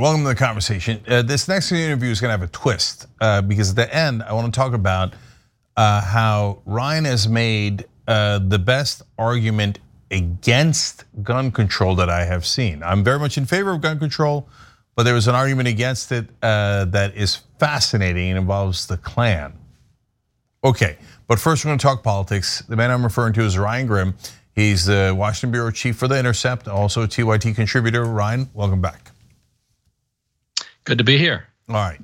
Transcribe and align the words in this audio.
Welcome 0.00 0.22
to 0.22 0.28
the 0.28 0.36
conversation. 0.36 1.02
Uh, 1.08 1.22
this 1.22 1.48
next 1.48 1.72
interview 1.72 2.12
is 2.12 2.20
going 2.20 2.28
to 2.28 2.38
have 2.38 2.48
a 2.48 2.52
twist 2.52 3.08
uh, 3.20 3.42
because 3.42 3.70
at 3.70 3.74
the 3.74 3.92
end, 3.92 4.22
I 4.22 4.32
want 4.32 4.46
to 4.46 4.56
talk 4.56 4.72
about 4.72 5.14
uh, 5.76 6.00
how 6.00 6.62
Ryan 6.66 7.04
has 7.04 7.28
made 7.28 7.84
uh, 8.06 8.38
the 8.38 8.60
best 8.60 9.02
argument 9.18 9.80
against 10.12 11.02
gun 11.24 11.50
control 11.50 11.96
that 11.96 12.08
I 12.08 12.24
have 12.26 12.46
seen. 12.46 12.80
I'm 12.84 13.02
very 13.02 13.18
much 13.18 13.38
in 13.38 13.44
favor 13.44 13.72
of 13.72 13.80
gun 13.80 13.98
control, 13.98 14.48
but 14.94 15.02
there 15.02 15.14
was 15.14 15.26
an 15.26 15.34
argument 15.34 15.66
against 15.66 16.12
it 16.12 16.28
uh, 16.44 16.84
that 16.84 17.16
is 17.16 17.40
fascinating 17.58 18.28
and 18.28 18.38
involves 18.38 18.86
the 18.86 18.98
Klan. 18.98 19.52
Okay, 20.62 20.96
but 21.26 21.40
first 21.40 21.64
we're 21.64 21.70
going 21.70 21.78
to 21.80 21.82
talk 21.82 22.04
politics. 22.04 22.62
The 22.68 22.76
man 22.76 22.92
I'm 22.92 23.02
referring 23.02 23.32
to 23.32 23.42
is 23.42 23.58
Ryan 23.58 23.88
Grim. 23.88 24.14
He's 24.54 24.84
the 24.84 25.12
Washington 25.18 25.50
bureau 25.50 25.72
chief 25.72 25.96
for 25.96 26.06
The 26.06 26.20
Intercept, 26.20 26.68
also 26.68 27.02
a 27.02 27.08
TYT 27.08 27.56
contributor. 27.56 28.04
Ryan, 28.04 28.48
welcome 28.54 28.80
back. 28.80 29.10
Good 30.88 30.96
to 30.96 31.04
be 31.04 31.18
here. 31.18 31.46
All 31.68 31.74
right. 31.74 32.00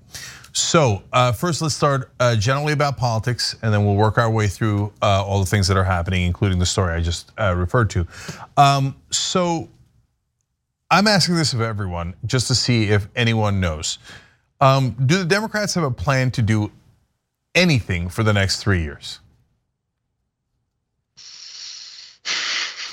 So 0.52 1.02
uh, 1.11 1.33
first, 1.33 1.62
let's 1.62 1.75
start 1.75 2.11
uh, 2.20 2.37
generally 2.37 2.75
about 2.75 2.98
politics, 2.98 3.56
and 3.62 3.73
then 3.73 3.87
we'll 3.87 3.95
work 3.95 4.19
our 4.19 4.29
way 4.29 4.47
through 4.47 4.92
uh, 5.01 5.25
all 5.25 5.41
the 5.41 5.47
things 5.47 5.66
that 5.69 5.79
are 5.79 5.84
happening, 5.84 6.27
including 6.27 6.59
the 6.59 6.66
story 6.66 6.92
I 6.92 7.01
just 7.01 7.33
referred 7.39 7.89
to. 7.91 8.06
Um, 8.59 8.95
so 9.09 9.70
I'm 10.91 11.06
asking 11.06 11.37
this 11.37 11.55
of 11.55 11.62
everyone 11.62 12.12
just 12.27 12.47
to 12.48 12.55
see 12.55 12.91
if 12.91 13.09
anyone 13.16 13.59
knows. 13.59 14.01
Um, 14.61 14.95
do 15.06 15.16
the 15.16 15.25
Democrats 15.25 15.75
have 15.77 15.84
a 15.84 15.91
plan 15.91 16.30
to 16.33 16.42
do 16.42 16.70
anything 17.55 18.11
for 18.11 18.23
the 18.23 18.34
next 18.34 18.62
three 18.62 18.83
years? 18.83 19.20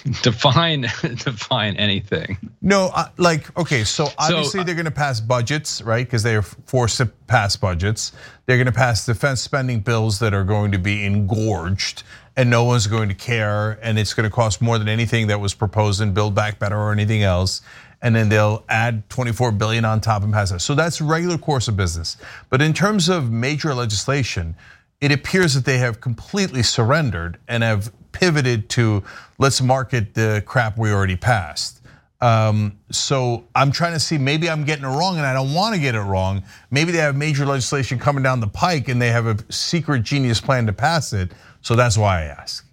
define 0.24 0.82
define 1.02 1.76
anything. 1.76 2.38
No, 2.62 2.92
like 3.18 3.56
okay, 3.58 3.84
so 3.84 4.08
obviously 4.18 4.60
so, 4.60 4.64
they're 4.64 4.76
going 4.76 4.86
to 4.86 4.92
pass 4.92 5.20
budgets, 5.20 5.82
right? 5.82 6.06
Because 6.06 6.24
they 6.24 6.36
are 6.36 6.42
forced 6.42 6.98
to 6.98 7.06
pass 7.06 7.56
budgets. 7.56 8.12
They're 8.46 8.58
going 8.58 8.68
to 8.68 8.72
pass 8.72 9.06
defense 9.06 9.42
spending 9.42 9.80
bills 9.82 10.20
that 10.20 10.34
are 10.34 10.44
going 10.44 10.72
to 10.72 10.80
be 10.80 11.06
engorged, 11.06 12.04
and 12.36 12.50
no 12.50 12.64
one's 12.64 12.88
going 12.88 13.10
to 13.10 13.16
care, 13.16 13.80
and 13.82 14.00
it's 14.00 14.14
going 14.14 14.30
to 14.30 14.36
cost 14.36 14.62
more 14.62 14.78
than 14.78 14.90
anything 14.90 15.28
that 15.28 15.40
was 15.40 15.54
proposed 15.54 16.02
in 16.02 16.14
Build 16.14 16.34
Back 16.34 16.60
Better 16.60 16.78
or 16.78 16.92
anything 16.92 17.24
else. 17.24 17.62
And 18.04 18.16
then 18.16 18.30
they'll 18.30 18.66
add 18.68 19.08
24 19.12 19.52
billion 19.52 19.86
on 19.86 20.02
top 20.02 20.24
and 20.24 20.34
pass 20.34 20.52
it. 20.52 20.62
So 20.62 20.74
that's 20.74 21.02
regular 21.02 21.38
course 21.38 21.68
of 21.68 21.78
business. 21.78 22.18
But 22.50 22.60
in 22.60 22.74
terms 22.74 23.10
of 23.10 23.32
major 23.32 23.76
legislation, 23.76 24.56
it 25.02 25.12
appears 25.12 25.54
that 25.54 25.66
they 25.66 25.78
have 25.78 26.02
completely 26.02 26.64
surrendered 26.64 27.38
and 27.48 27.62
have 27.62 27.92
pivoted 28.12 28.70
to 28.70 29.04
let's 29.38 29.62
market 29.62 30.14
the 30.14 30.44
crap 30.46 30.78
we 30.78 30.92
already 30.92 31.16
passed. 31.16 31.82
Um, 32.22 32.78
so 32.92 33.46
I'm 33.56 33.72
trying 33.72 33.94
to 33.94 34.00
see 34.00 34.20
maybe 34.20 34.48
I'm 34.48 34.64
getting 34.64 34.86
it 34.86 34.90
wrong 34.90 35.18
and 35.18 35.26
I 35.26 35.34
don't 35.34 35.54
want 35.54 35.74
to 35.74 35.82
get 35.82 35.96
it 35.96 36.02
wrong. 36.02 36.44
Maybe 36.70 36.92
they 36.92 37.00
have 37.00 37.16
major 37.16 37.46
legislation 37.46 37.98
coming 37.98 38.22
down 38.22 38.40
the 38.40 38.48
pike 38.48 38.90
and 38.90 39.02
they 39.02 39.10
have 39.10 39.26
a 39.26 39.38
secret 39.52 40.04
genius 40.04 40.40
plan 40.40 40.68
to 40.68 40.74
pass 40.74 41.14
it. 41.14 41.32
So 41.62 41.76
that's 41.76 41.98
why 41.98 42.22
I 42.22 42.24
ask. 42.26 42.66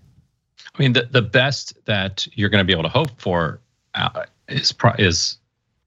I 0.78 0.82
mean, 0.82 0.92
the, 0.92 1.08
the 1.10 1.22
best 1.22 1.72
that 1.86 2.26
you're 2.34 2.50
going 2.50 2.60
to 2.60 2.66
be 2.66 2.72
able 2.72 2.82
to 2.82 2.90
hope 2.90 3.18
for 3.18 3.60
uh, 3.94 4.26
is 4.48 4.74
is 4.98 5.38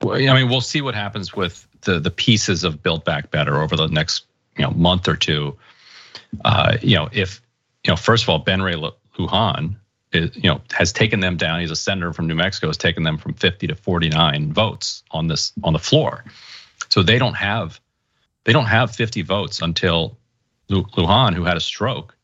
I 0.03 0.33
mean, 0.33 0.49
we'll 0.49 0.61
see 0.61 0.81
what 0.81 0.95
happens 0.95 1.35
with 1.35 1.67
the 1.81 1.99
the 1.99 2.11
pieces 2.11 2.63
of 2.63 2.81
Build 2.81 3.05
Back 3.05 3.31
Better 3.31 3.61
over 3.61 3.75
the 3.75 3.87
next 3.87 4.25
you 4.57 4.63
know 4.63 4.71
month 4.71 5.07
or 5.07 5.15
two. 5.15 5.57
Uh, 6.43 6.77
you 6.81 6.95
know, 6.95 7.09
if 7.11 7.41
you 7.85 7.91
know, 7.91 7.95
first 7.95 8.23
of 8.23 8.29
all, 8.29 8.39
Ben 8.39 8.61
Ray 8.61 8.75
Lujan, 9.17 9.75
is, 10.13 10.35
you 10.35 10.49
know, 10.49 10.61
has 10.71 10.91
taken 10.91 11.19
them 11.19 11.37
down. 11.37 11.59
He's 11.59 11.71
a 11.71 11.75
senator 11.75 12.13
from 12.13 12.27
New 12.27 12.35
Mexico, 12.35 12.67
has 12.67 12.77
taken 12.77 13.03
them 13.03 13.17
from 13.17 13.33
50 13.33 13.67
to 13.67 13.75
49 13.75 14.53
votes 14.53 15.03
on 15.11 15.27
this 15.27 15.53
on 15.63 15.73
the 15.73 15.79
floor. 15.79 16.23
So 16.89 17.03
they 17.03 17.17
don't 17.17 17.35
have 17.35 17.79
they 18.43 18.53
don't 18.53 18.65
have 18.65 18.93
50 18.93 19.21
votes 19.21 19.61
until 19.61 20.17
Lujan, 20.69 21.33
who 21.33 21.43
had 21.43 21.57
a 21.57 21.61
stroke, 21.61 22.15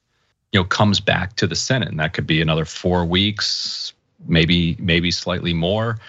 you 0.51 0.59
know, 0.59 0.63
comes 0.63 0.99
back 0.99 1.35
to 1.37 1.47
the 1.47 1.55
Senate, 1.55 1.89
and 1.89 1.99
that 1.99 2.13
could 2.13 2.27
be 2.27 2.41
another 2.41 2.65
four 2.65 3.05
weeks, 3.05 3.93
maybe 4.25 4.75
maybe 4.79 5.11
slightly 5.11 5.53
more. 5.53 5.99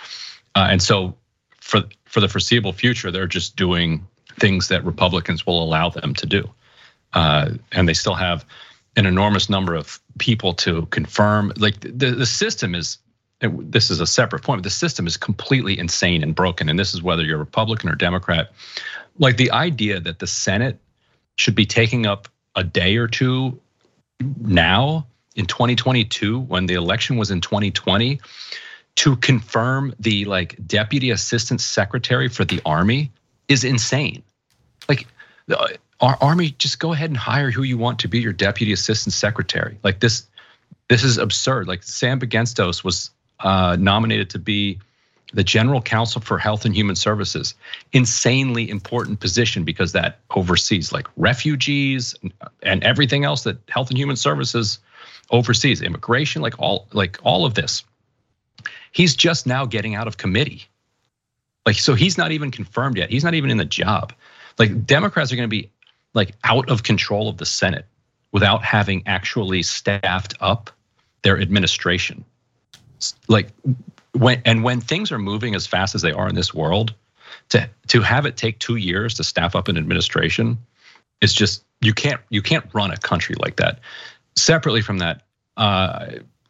Uh, 0.54 0.68
and 0.70 0.82
so 0.82 1.14
for 1.60 1.82
for 2.04 2.20
the 2.20 2.28
foreseeable 2.28 2.72
future, 2.72 3.10
they're 3.10 3.26
just 3.26 3.56
doing 3.56 4.06
things 4.40 4.68
that 4.68 4.84
Republicans 4.84 5.46
will 5.46 5.62
allow 5.62 5.88
them 5.88 6.14
to 6.14 6.26
do, 6.26 6.48
uh, 7.12 7.50
and 7.72 7.88
they 7.88 7.94
still 7.94 8.14
have 8.14 8.44
an 8.98 9.06
enormous 9.06 9.48
number 9.48 9.74
of 9.74 10.00
people 10.18 10.52
to 10.52 10.86
confirm. 10.86 11.52
Like 11.56 11.80
the, 11.80 12.10
the 12.10 12.26
system 12.26 12.74
is, 12.74 12.98
this 13.40 13.90
is 13.90 14.00
a 14.00 14.06
separate 14.06 14.42
point, 14.42 14.58
but 14.58 14.64
the 14.64 14.70
system 14.70 15.06
is 15.06 15.16
completely 15.16 15.78
insane 15.78 16.22
and 16.24 16.34
broken. 16.34 16.68
And 16.68 16.78
this 16.78 16.92
is 16.92 17.02
whether 17.02 17.22
you're 17.22 17.38
Republican 17.38 17.88
or 17.88 17.94
Democrat. 17.94 18.50
Like 19.18 19.36
the 19.36 19.52
idea 19.52 20.00
that 20.00 20.18
the 20.18 20.26
Senate 20.26 20.78
should 21.36 21.54
be 21.54 21.64
taking 21.64 22.06
up 22.06 22.26
a 22.56 22.64
day 22.64 22.96
or 22.96 23.06
two 23.06 23.60
now 24.40 25.06
in 25.36 25.46
2022 25.46 26.40
when 26.40 26.66
the 26.66 26.74
election 26.74 27.16
was 27.16 27.30
in 27.30 27.40
2020 27.40 28.20
to 28.96 29.16
confirm 29.16 29.94
the 30.00 30.24
like 30.24 30.56
deputy 30.66 31.10
assistant 31.10 31.60
secretary 31.60 32.28
for 32.28 32.44
the 32.44 32.60
army 32.66 33.12
is 33.46 33.62
insane. 33.62 34.24
Like 34.88 35.06
our 36.00 36.16
army 36.20 36.50
just 36.50 36.78
go 36.78 36.92
ahead 36.92 37.10
and 37.10 37.16
hire 37.16 37.50
who 37.50 37.62
you 37.62 37.76
want 37.76 37.98
to 38.00 38.08
be 38.08 38.20
your 38.20 38.32
deputy 38.32 38.72
assistant 38.72 39.12
secretary. 39.12 39.78
Like 39.82 40.00
this 40.00 40.26
this 40.88 41.04
is 41.04 41.18
absurd. 41.18 41.68
Like 41.68 41.82
sam 41.82 42.20
bagenstos 42.20 42.82
was 42.82 43.10
uh, 43.40 43.76
nominated 43.78 44.30
to 44.30 44.38
be 44.38 44.78
the 45.34 45.44
general 45.44 45.82
counsel 45.82 46.20
for 46.20 46.38
health 46.38 46.64
and 46.64 46.74
human 46.74 46.96
services. 46.96 47.54
Insanely 47.92 48.70
important 48.70 49.20
position 49.20 49.64
because 49.64 49.92
that 49.92 50.20
oversees 50.30 50.92
like 50.92 51.06
refugees 51.16 52.14
and 52.62 52.82
everything 52.82 53.24
else 53.24 53.42
that 53.42 53.58
health 53.68 53.90
and 53.90 53.98
human 53.98 54.16
services 54.16 54.78
oversees. 55.30 55.82
Immigration 55.82 56.40
like 56.42 56.58
all 56.58 56.86
like 56.92 57.18
all 57.22 57.44
of 57.44 57.54
this. 57.54 57.84
He's 58.92 59.14
just 59.14 59.46
now 59.46 59.66
getting 59.66 59.94
out 59.94 60.06
of 60.06 60.16
committee. 60.16 60.64
Like 61.66 61.76
so 61.76 61.94
he's 61.94 62.16
not 62.16 62.32
even 62.32 62.50
confirmed 62.50 62.96
yet. 62.96 63.10
He's 63.10 63.24
not 63.24 63.34
even 63.34 63.50
in 63.50 63.58
the 63.58 63.64
job. 63.64 64.14
Like 64.58 64.86
democrats 64.86 65.32
are 65.32 65.36
going 65.36 65.48
to 65.48 65.54
be 65.54 65.70
like 66.14 66.34
out 66.44 66.68
of 66.70 66.82
control 66.82 67.28
of 67.28 67.38
the 67.38 67.46
Senate 67.46 67.86
without 68.32 68.62
having 68.62 69.02
actually 69.06 69.62
staffed 69.62 70.34
up 70.40 70.70
their 71.22 71.40
administration. 71.40 72.24
Like 73.28 73.48
when 74.12 74.42
and 74.44 74.64
when 74.64 74.80
things 74.80 75.12
are 75.12 75.18
moving 75.18 75.54
as 75.54 75.66
fast 75.66 75.94
as 75.94 76.02
they 76.02 76.12
are 76.12 76.28
in 76.28 76.34
this 76.34 76.52
world, 76.52 76.94
to 77.50 77.68
to 77.88 78.00
have 78.02 78.26
it 78.26 78.36
take 78.36 78.58
two 78.58 78.76
years 78.76 79.14
to 79.14 79.24
staff 79.24 79.54
up 79.54 79.68
an 79.68 79.76
administration 79.76 80.58
is 81.20 81.32
just 81.32 81.64
you 81.80 81.92
can't 81.92 82.20
you 82.30 82.42
can't 82.42 82.66
run 82.72 82.90
a 82.90 82.96
country 82.96 83.36
like 83.38 83.56
that. 83.56 83.80
Separately 84.36 84.80
from 84.80 84.98
that, 84.98 85.22
uh, 85.56 86.06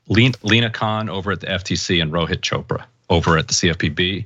Lina 0.09 0.71
Khan 0.71 1.09
over 1.09 1.33
at 1.33 1.41
the 1.41 1.47
FTC 1.47 2.01
and 2.01 2.13
Rohit 2.13 2.41
Chopra 2.41 2.85
over 3.11 3.39
at 3.39 3.49
the 3.49 3.55
CFPB 3.55 4.25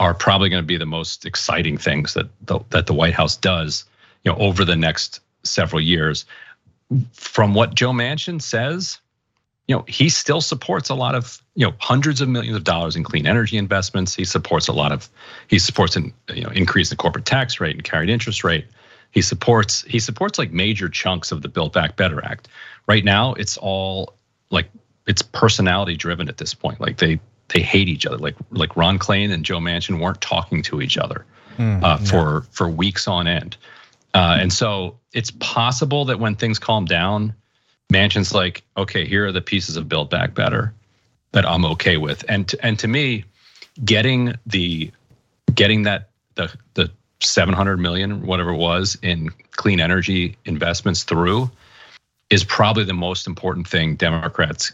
are 0.00 0.14
probably 0.14 0.48
going 0.48 0.62
to 0.62 0.66
be 0.66 0.76
the 0.76 0.86
most 0.86 1.26
exciting 1.26 1.76
things 1.76 2.14
that 2.14 2.28
the, 2.42 2.60
that 2.70 2.86
the 2.86 2.94
White 2.94 3.14
House 3.14 3.36
does 3.36 3.84
you 4.24 4.32
know, 4.32 4.38
over 4.38 4.64
the 4.64 4.76
next 4.76 5.20
several 5.42 5.80
years. 5.80 6.24
From 7.12 7.54
what 7.54 7.74
Joe 7.74 7.92
Manchin 7.92 8.40
says, 8.40 8.98
you 9.66 9.76
know, 9.76 9.84
he 9.86 10.08
still 10.08 10.40
supports 10.40 10.88
a 10.88 10.94
lot 10.94 11.14
of, 11.14 11.42
you 11.54 11.66
know, 11.66 11.74
hundreds 11.78 12.22
of 12.22 12.28
millions 12.28 12.56
of 12.56 12.64
dollars 12.64 12.96
in 12.96 13.04
clean 13.04 13.26
energy 13.26 13.58
investments. 13.58 14.14
He 14.14 14.24
supports 14.24 14.68
a 14.68 14.72
lot 14.72 14.92
of, 14.92 15.10
he 15.48 15.58
supports 15.58 15.96
an, 15.96 16.14
you 16.34 16.42
know, 16.42 16.50
increase 16.50 16.90
in 16.90 16.96
the 16.96 17.02
corporate 17.02 17.26
tax 17.26 17.60
rate 17.60 17.76
and 17.76 17.84
carried 17.84 18.08
interest 18.08 18.42
rate. 18.42 18.66
He 19.10 19.20
supports, 19.20 19.82
he 19.82 19.98
supports 19.98 20.38
like 20.38 20.52
major 20.52 20.88
chunks 20.88 21.30
of 21.32 21.42
the 21.42 21.48
Build 21.48 21.74
Back 21.74 21.96
Better 21.96 22.24
Act. 22.24 22.48
Right 22.86 23.04
now, 23.04 23.34
it's 23.34 23.58
all 23.58 24.14
like 24.50 24.70
it's 25.06 25.22
personality 25.22 25.96
driven 25.96 26.28
at 26.28 26.38
this 26.38 26.54
point. 26.54 26.80
Like 26.80 26.98
they 26.98 27.20
they 27.48 27.60
hate 27.60 27.88
each 27.88 28.06
other. 28.06 28.18
Like 28.18 28.36
like 28.50 28.76
Ron 28.76 28.98
Klain 28.98 29.32
and 29.32 29.44
Joe 29.44 29.58
Manchin 29.58 30.00
weren't 30.00 30.20
talking 30.20 30.62
to 30.62 30.80
each 30.80 30.96
other 30.96 31.24
mm, 31.56 31.82
uh, 31.82 31.96
for 31.98 32.34
yeah. 32.34 32.40
for 32.50 32.68
weeks 32.68 33.08
on 33.08 33.26
end. 33.26 33.56
Uh, 34.14 34.38
and 34.40 34.52
so 34.52 34.98
it's 35.12 35.30
possible 35.32 36.04
that 36.06 36.18
when 36.18 36.34
things 36.34 36.58
calm 36.58 36.84
down, 36.84 37.34
Manchin's 37.92 38.34
like, 38.34 38.62
okay, 38.76 39.06
here 39.06 39.26
are 39.26 39.32
the 39.32 39.40
pieces 39.40 39.76
of 39.76 39.88
Build 39.88 40.10
Back 40.10 40.34
Better 40.34 40.74
that 41.32 41.46
I'm 41.46 41.64
okay 41.64 41.96
with. 41.96 42.24
And 42.28 42.48
to, 42.48 42.66
and 42.66 42.78
to 42.78 42.88
me, 42.88 43.24
getting 43.84 44.34
the 44.46 44.90
getting 45.54 45.82
that 45.84 46.10
the 46.34 46.52
the 46.74 46.90
700 47.20 47.78
million 47.78 48.26
whatever 48.26 48.50
it 48.50 48.56
was 48.56 48.96
in 49.02 49.28
clean 49.52 49.80
energy 49.80 50.36
investments 50.44 51.02
through 51.02 51.50
is 52.30 52.44
probably 52.44 52.84
the 52.84 52.94
most 52.94 53.26
important 53.26 53.66
thing 53.66 53.96
Democrats 53.96 54.72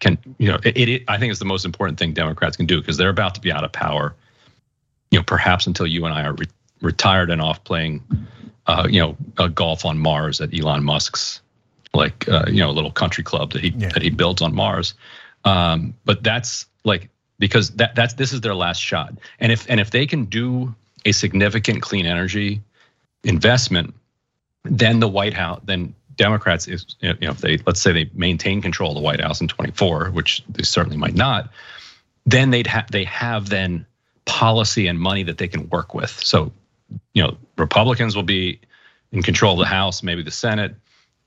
can 0.00 0.18
you 0.38 0.48
know 0.48 0.58
it, 0.64 0.76
it 0.76 1.04
I 1.08 1.18
think 1.18 1.30
it's 1.30 1.38
the 1.38 1.44
most 1.44 1.64
important 1.64 1.98
thing 1.98 2.12
Democrats 2.12 2.56
can 2.56 2.66
do 2.66 2.80
because 2.80 2.96
they're 2.96 3.10
about 3.10 3.34
to 3.34 3.40
be 3.40 3.52
out 3.52 3.64
of 3.64 3.72
power. 3.72 4.14
You 5.10 5.18
know, 5.18 5.24
perhaps 5.24 5.66
until 5.66 5.86
you 5.86 6.04
and 6.04 6.14
I 6.14 6.24
are 6.24 6.34
re- 6.34 6.46
retired 6.80 7.30
and 7.30 7.40
off 7.42 7.62
playing 7.64 8.02
uh, 8.70 8.86
you 8.88 9.00
know, 9.00 9.16
a 9.38 9.48
golf 9.48 9.84
on 9.84 9.98
Mars 9.98 10.40
at 10.40 10.56
Elon 10.56 10.84
Musk's 10.84 11.40
like 11.92 12.28
uh, 12.28 12.44
you 12.46 12.60
know, 12.60 12.70
a 12.70 12.72
little 12.72 12.92
country 12.92 13.24
club 13.24 13.52
that 13.52 13.62
he 13.62 13.70
yeah. 13.76 13.88
that 13.88 14.02
he 14.02 14.10
built 14.10 14.40
on 14.42 14.54
Mars. 14.54 14.94
Um, 15.44 15.94
but 16.04 16.22
that's 16.22 16.66
like 16.84 17.08
because 17.40 17.70
that 17.72 17.96
that's 17.96 18.14
this 18.14 18.32
is 18.32 18.42
their 18.42 18.54
last 18.54 18.80
shot. 18.80 19.12
And 19.40 19.50
if 19.50 19.68
and 19.68 19.80
if 19.80 19.90
they 19.90 20.06
can 20.06 20.26
do 20.26 20.72
a 21.04 21.12
significant 21.12 21.82
clean 21.82 22.06
energy 22.06 22.60
investment, 23.24 23.92
then 24.64 25.00
the 25.00 25.08
White 25.08 25.34
House, 25.34 25.60
then 25.64 25.92
Democrats, 26.16 26.68
is 26.68 26.94
you 27.00 27.14
know, 27.20 27.30
if 27.30 27.38
they 27.38 27.58
let's 27.66 27.80
say 27.80 27.92
they 27.92 28.10
maintain 28.14 28.62
control 28.62 28.90
of 28.90 28.94
the 28.94 29.02
White 29.02 29.20
House 29.20 29.40
in 29.40 29.48
24, 29.48 30.10
which 30.10 30.44
they 30.48 30.62
certainly 30.62 30.96
might 30.96 31.14
not, 31.14 31.50
then 32.24 32.50
they'd 32.50 32.68
have 32.68 32.88
they 32.92 33.04
have 33.04 33.48
then 33.48 33.84
policy 34.26 34.86
and 34.86 35.00
money 35.00 35.24
that 35.24 35.38
they 35.38 35.48
can 35.48 35.68
work 35.70 35.92
with. 35.92 36.10
So, 36.10 36.52
you 37.14 37.22
know, 37.22 37.36
Republicans 37.56 38.16
will 38.16 38.22
be 38.22 38.60
in 39.12 39.22
control 39.22 39.54
of 39.54 39.58
the 39.58 39.66
House, 39.66 40.02
maybe 40.02 40.22
the 40.22 40.30
Senate, 40.30 40.74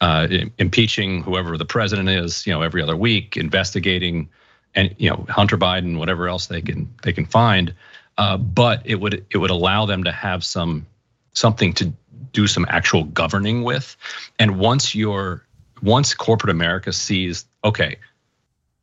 uh, 0.01 0.27
impeaching 0.57 1.21
whoever 1.24 1.57
the 1.57 1.65
president 1.65 2.10
is, 2.10 2.45
you 2.45 2.54
know, 2.54 2.62
every 2.62 2.81
other 2.81 2.98
week, 2.98 3.38
investigating, 3.38 4.30
and 4.75 4.94
you 4.98 5.10
know, 5.10 5.25
Hunter 5.30 5.57
Biden, 5.57 5.98
whatever 5.98 6.27
else 6.27 6.48
they 6.48 6.62
can 6.62 6.94
they 7.04 7.13
can 7.13 7.25
find. 7.25 7.74
Uh, 8.18 8.38
but 8.38 8.81
it 8.86 8.95
would 8.95 9.25
it 9.30 9.38
would 9.38 9.50
allow 9.50 9.86
them 9.86 10.04
to 10.04 10.12
have 10.12 10.44
some 10.44 10.86
something 11.33 11.74
to 11.74 11.94
do 12.31 12.48
some 12.48 12.66
actual 12.69 13.04
governing 13.06 13.63
with. 13.63 13.95
And 14.39 14.57
once 14.57 14.94
you're 14.94 15.45
once 15.81 16.13
corporate 16.13 16.50
America 16.50 16.94
sees, 16.94 17.45
okay, 17.63 17.98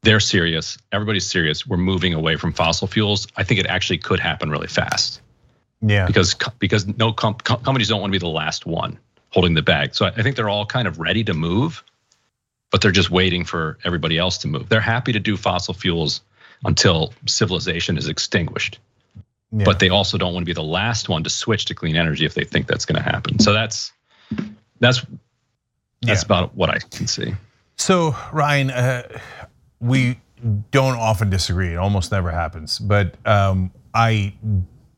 they're 0.03 0.21
serious, 0.21 0.79
everybody's 0.93 1.27
serious, 1.27 1.67
we're 1.67 1.77
moving 1.77 2.15
away 2.15 2.37
from 2.37 2.53
fossil 2.53 2.87
fuels, 2.87 3.27
I 3.37 3.45
think 3.45 3.61
it 3.61 3.67
actually 3.67 3.99
could 3.99 4.21
happen 4.21 4.51
really 4.51 4.67
fast. 4.67 5.21
Yeah. 5.83 6.07
Because 6.07 6.35
because 6.59 6.87
no 6.87 7.13
com- 7.13 7.35
companies 7.35 7.89
don't 7.89 8.01
want 8.01 8.13
to 8.13 8.19
be 8.19 8.23
the 8.23 8.29
last 8.29 8.67
one 8.67 8.99
holding 9.31 9.55
the 9.55 9.63
bag. 9.63 9.95
So 9.95 10.07
I 10.07 10.23
think 10.23 10.37
they're 10.37 10.49
all 10.49 10.67
kind 10.67 10.89
of 10.89 10.99
ready 10.99 11.25
to 11.25 11.35
move, 11.35 11.83
but 12.71 12.81
they're 12.81 12.91
just 12.91 13.11
waiting 13.11 13.45
for 13.45 13.79
everybody 13.85 14.19
else 14.19 14.39
to 14.39 14.49
move. 14.49 14.69
They're 14.69 14.81
happy 14.81 15.13
to 15.13 15.21
do 15.21 15.37
fossil 15.37 15.73
fuels 15.73 16.21
until 16.65 17.15
civilization 17.27 17.97
is 17.97 18.09
extinguished. 18.09 18.79
Yeah. 19.53 19.65
But 19.65 19.79
they 19.79 19.89
also 19.89 20.19
don't 20.19 20.33
want 20.33 20.43
to 20.43 20.47
be 20.47 20.53
the 20.53 20.63
last 20.63 21.09
one 21.09 21.25
to 21.25 21.31
switch 21.31 21.65
to 21.67 21.75
clean 21.75 21.97
energy 21.97 22.25
if 22.25 22.35
they 22.35 22.45
think 22.45 22.67
that's 22.67 22.85
going 22.85 23.03
to 23.03 23.09
happen. 23.09 23.39
So 23.39 23.53
that's 23.53 23.93
that's 24.79 25.05
that's 26.03 26.23
yeah. 26.23 26.25
about 26.25 26.55
what 26.55 26.71
I 26.71 26.79
can 26.79 27.07
see. 27.07 27.35
So 27.77 28.15
Ryan, 28.33 28.71
uh, 28.71 29.19
we 29.81 30.21
don't 30.71 30.97
often 30.97 31.31
disagree. 31.31 31.73
It 31.73 31.79
almost 31.79 32.13
never 32.13 32.31
happens. 32.31 32.79
But 32.79 33.15
um, 33.27 33.73
I 33.93 34.35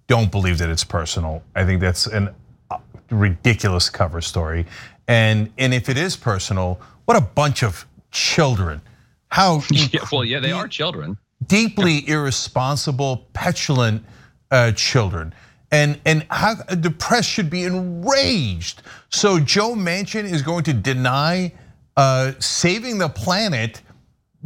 don't 0.06 0.30
believe 0.30 0.58
that 0.58 0.70
it's 0.70 0.84
personal. 0.84 1.42
I 1.54 1.64
think 1.64 1.80
that's 1.80 2.06
a 2.06 2.34
uh, 2.70 2.78
ridiculous 3.10 3.88
cover 3.90 4.20
story. 4.20 4.66
And 5.08 5.50
and 5.58 5.74
if 5.74 5.88
it 5.88 5.96
is 5.96 6.16
personal, 6.16 6.80
what 7.04 7.16
a 7.16 7.20
bunch 7.20 7.62
of 7.62 7.86
children. 8.10 8.80
How 9.28 9.62
yeah, 9.70 10.00
well, 10.12 10.24
yeah, 10.24 10.40
they 10.40 10.52
are 10.52 10.68
children. 10.68 11.18
Deeply 11.46 12.08
irresponsible, 12.08 13.26
petulant 13.32 14.04
uh, 14.50 14.72
children. 14.72 15.34
And, 15.72 15.98
and 16.04 16.26
how 16.30 16.54
the 16.68 16.90
press 16.90 17.24
should 17.24 17.48
be 17.48 17.64
enraged. 17.64 18.82
So 19.08 19.40
Joe 19.40 19.74
Manchin 19.74 20.24
is 20.24 20.42
going 20.42 20.64
to 20.64 20.74
deny 20.74 21.52
uh, 21.96 22.32
saving 22.38 22.98
the 22.98 23.08
planet 23.08 23.80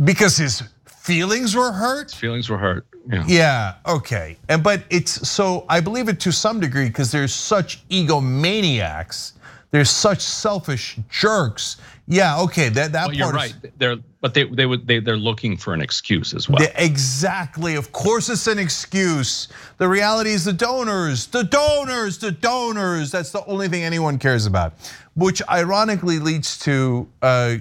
because 0.04 0.36
his 0.36 0.62
feelings 0.84 1.56
were 1.56 1.72
hurt. 1.72 2.12
His 2.12 2.20
feelings 2.20 2.48
were 2.48 2.58
hurt. 2.58 2.86
Yeah. 3.08 3.24
yeah. 3.26 3.74
Okay. 3.86 4.36
And 4.48 4.62
but 4.62 4.82
it's 4.90 5.28
so 5.28 5.64
I 5.68 5.80
believe 5.80 6.08
it 6.08 6.20
to 6.20 6.32
some 6.32 6.60
degree 6.60 6.88
because 6.88 7.12
there's 7.12 7.34
such 7.34 7.86
egomaniacs 7.88 9.32
there's 9.70 9.90
such 9.90 10.20
selfish 10.22 10.96
jerks. 11.10 11.76
Yeah, 12.06 12.40
okay, 12.42 12.68
that 12.70 12.92
that 12.92 13.08
well, 13.08 13.14
you're 13.14 13.32
right. 13.32 13.54
They're 13.78 13.96
but 14.20 14.32
they 14.32 14.44
they 14.44 14.64
would 14.64 14.86
they 14.86 15.00
they're 15.00 15.16
looking 15.16 15.56
for 15.56 15.74
an 15.74 15.80
excuse 15.80 16.32
as 16.34 16.48
well. 16.48 16.66
Exactly. 16.76 17.74
Of 17.74 17.92
course, 17.92 18.28
it's 18.28 18.46
an 18.46 18.58
excuse. 18.58 19.48
The 19.78 19.88
reality 19.88 20.30
is 20.30 20.44
the 20.44 20.52
donors, 20.52 21.26
the 21.26 21.42
donors, 21.42 22.18
the 22.18 22.30
donors. 22.30 23.10
That's 23.10 23.32
the 23.32 23.44
only 23.46 23.68
thing 23.68 23.82
anyone 23.82 24.18
cares 24.18 24.46
about. 24.46 24.74
Which 25.14 25.42
ironically 25.48 26.20
leads 26.20 26.58
to 26.60 27.08
uh, 27.20 27.56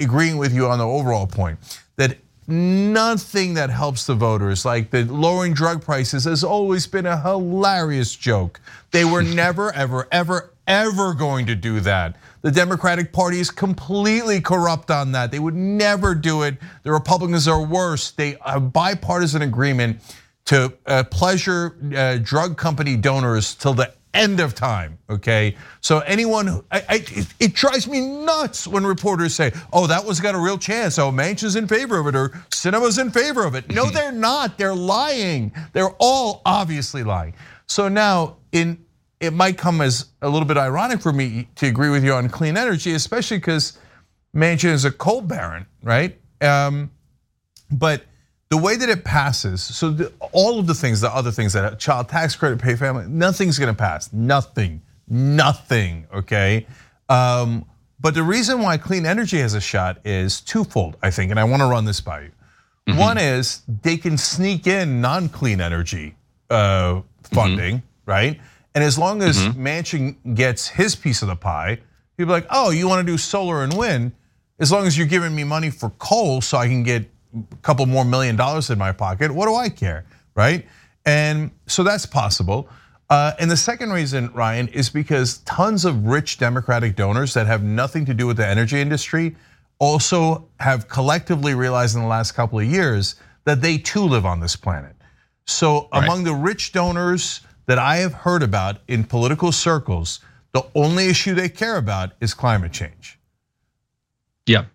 agreeing 0.00 0.38
with 0.38 0.54
you 0.54 0.66
on 0.66 0.78
the 0.78 0.86
overall 0.86 1.26
point 1.26 1.58
that 1.96 2.16
nothing 2.48 3.54
that 3.54 3.70
helps 3.70 4.06
the 4.06 4.14
voters, 4.14 4.64
like 4.64 4.90
the 4.90 5.04
lowering 5.04 5.54
drug 5.54 5.82
prices, 5.82 6.24
has 6.24 6.44
always 6.44 6.86
been 6.86 7.06
a 7.06 7.20
hilarious 7.20 8.14
joke. 8.14 8.60
They 8.90 9.04
were 9.04 9.22
never, 9.22 9.72
ever, 9.74 10.08
ever, 10.12 10.52
ever 10.66 11.14
going 11.14 11.46
to 11.46 11.54
do 11.54 11.80
that. 11.80 12.16
The 12.42 12.50
Democratic 12.50 13.12
Party 13.12 13.40
is 13.40 13.50
completely 13.50 14.40
corrupt 14.40 14.90
on 14.90 15.12
that. 15.12 15.30
They 15.30 15.38
would 15.38 15.54
never 15.54 16.14
do 16.14 16.42
it. 16.42 16.56
The 16.84 16.92
Republicans 16.92 17.48
are 17.48 17.62
worse. 17.62 18.12
They 18.12 18.36
have 18.44 18.72
bipartisan 18.72 19.42
agreement 19.42 20.00
to 20.46 20.72
uh, 20.86 21.02
pleasure 21.10 21.76
uh, 21.94 22.18
drug 22.22 22.56
company 22.56 22.96
donors 22.96 23.54
till 23.56 23.74
the 23.74 23.92
end 24.16 24.40
of 24.40 24.54
time, 24.54 24.98
okay? 25.08 25.56
So 25.80 26.00
anyone, 26.00 26.64
I, 26.70 26.78
I, 26.88 26.94
it, 26.94 27.26
it, 27.38 27.54
drives 27.54 27.86
me 27.86 28.00
nuts 28.00 28.66
when 28.66 28.86
reporters 28.86 29.34
say, 29.34 29.52
oh, 29.72 29.86
that 29.86 30.04
one's 30.04 30.20
got 30.20 30.34
a 30.34 30.38
real 30.38 30.58
chance. 30.58 30.98
Oh, 30.98 31.12
Manchin's 31.12 31.56
in 31.56 31.68
favor 31.68 31.98
of 31.98 32.06
it 32.06 32.16
or 32.16 32.30
Sinema's 32.50 32.98
in 32.98 33.10
favor 33.10 33.44
of 33.44 33.54
it. 33.54 33.72
No, 33.72 33.86
they're 33.90 34.12
not, 34.12 34.58
they're 34.58 34.74
lying. 34.74 35.52
They're 35.72 35.94
all 35.98 36.42
obviously 36.44 37.02
lying. 37.02 37.34
So 37.66 37.88
now 37.88 38.36
in 38.52 38.84
it 39.20 39.32
might 39.32 39.56
come 39.56 39.80
as 39.80 40.06
a 40.22 40.28
little 40.28 40.46
bit 40.46 40.58
ironic 40.58 41.00
for 41.00 41.12
me 41.12 41.48
to 41.56 41.66
agree 41.66 41.88
with 41.88 42.04
you 42.04 42.12
on 42.12 42.28
clean 42.28 42.56
energy, 42.56 42.92
especially 42.92 43.38
because 43.38 43.78
Manchin 44.34 44.72
is 44.72 44.84
a 44.84 44.90
coal 44.90 45.22
baron, 45.22 45.66
right? 45.82 46.18
Um, 46.42 46.90
but 47.70 48.04
the 48.48 48.56
way 48.56 48.76
that 48.76 48.88
it 48.88 49.04
passes, 49.04 49.62
so 49.62 49.90
the, 49.90 50.12
all 50.32 50.58
of 50.58 50.66
the 50.66 50.74
things, 50.74 51.00
the 51.00 51.14
other 51.14 51.32
things 51.32 51.52
that 51.54 51.78
child 51.78 52.08
tax 52.08 52.36
credit, 52.36 52.60
pay 52.60 52.76
family, 52.76 53.06
nothing's 53.08 53.58
going 53.58 53.74
to 53.74 53.78
pass. 53.78 54.12
Nothing, 54.12 54.82
nothing. 55.08 56.06
Okay. 56.14 56.66
Um, 57.08 57.64
but 57.98 58.14
the 58.14 58.22
reason 58.22 58.60
why 58.60 58.76
clean 58.76 59.04
energy 59.06 59.38
has 59.38 59.54
a 59.54 59.60
shot 59.60 59.98
is 60.04 60.40
twofold, 60.40 60.96
I 61.02 61.10
think, 61.10 61.30
and 61.30 61.40
I 61.40 61.44
want 61.44 61.62
to 61.62 61.66
run 61.66 61.84
this 61.84 62.00
by 62.00 62.20
you. 62.20 62.30
Mm 62.86 62.94
-hmm. 62.94 63.10
One 63.10 63.38
is 63.38 63.62
they 63.82 63.98
can 63.98 64.18
sneak 64.18 64.66
in 64.66 65.00
non-clean 65.00 65.60
energy 65.60 66.14
uh, 66.50 67.00
funding, 67.32 67.74
mm 67.74 67.82
-hmm. 67.82 68.14
right? 68.14 68.40
And 68.74 68.84
as 68.84 68.96
long 68.96 69.22
as 69.22 69.36
mm 69.36 69.52
-hmm. 69.52 69.62
Manchin 69.62 70.16
gets 70.34 70.68
his 70.68 70.96
piece 70.96 71.24
of 71.24 71.28
the 71.28 71.36
pie, 71.36 71.82
he'll 72.16 72.26
be 72.26 72.34
like, 72.34 72.46
oh, 72.50 72.72
you 72.72 72.88
want 72.88 73.06
to 73.06 73.12
do 73.12 73.18
solar 73.18 73.62
and 73.62 73.74
wind? 73.74 74.12
As 74.58 74.70
long 74.70 74.86
as 74.86 74.94
you're 74.96 75.08
giving 75.08 75.34
me 75.34 75.44
money 75.44 75.70
for 75.70 75.90
coal 75.96 76.40
so 76.40 76.62
I 76.62 76.68
can 76.68 76.82
get 76.82 77.02
couple 77.62 77.86
more 77.86 78.04
million 78.04 78.36
dollars 78.36 78.70
in 78.70 78.78
my 78.78 78.92
pocket, 78.92 79.32
what 79.32 79.46
do 79.46 79.54
I 79.54 79.68
care, 79.68 80.04
right? 80.34 80.66
And 81.04 81.50
so 81.66 81.82
that's 81.82 82.06
possible. 82.06 82.68
Uh, 83.08 83.32
and 83.38 83.50
the 83.50 83.56
second 83.56 83.90
reason, 83.92 84.32
Ryan, 84.32 84.68
is 84.68 84.90
because 84.90 85.38
tons 85.38 85.84
of 85.84 86.06
rich 86.06 86.38
Democratic 86.38 86.96
donors 86.96 87.34
that 87.34 87.46
have 87.46 87.62
nothing 87.62 88.04
to 88.06 88.14
do 88.14 88.26
with 88.26 88.36
the 88.36 88.46
energy 88.46 88.80
industry 88.80 89.36
also 89.78 90.48
have 90.58 90.88
collectively 90.88 91.54
realized 91.54 91.94
in 91.94 92.02
the 92.02 92.08
last 92.08 92.32
couple 92.32 92.58
of 92.58 92.64
years 92.64 93.16
that 93.44 93.60
they 93.60 93.78
too 93.78 94.00
live 94.00 94.26
on 94.26 94.40
this 94.40 94.56
planet. 94.56 94.96
So 95.46 95.88
right. 95.92 96.02
among 96.02 96.24
the 96.24 96.34
rich 96.34 96.72
donors, 96.72 97.42
that 97.66 97.78
I 97.78 97.96
have 97.96 98.14
heard 98.14 98.42
about 98.42 98.78
in 98.88 99.04
political 99.04 99.52
circles, 99.52 100.20
the 100.52 100.64
only 100.74 101.08
issue 101.08 101.34
they 101.34 101.48
care 101.48 101.76
about 101.76 102.12
is 102.20 102.32
climate 102.32 102.72
change. 102.72 103.18
Yeah. 104.46 104.66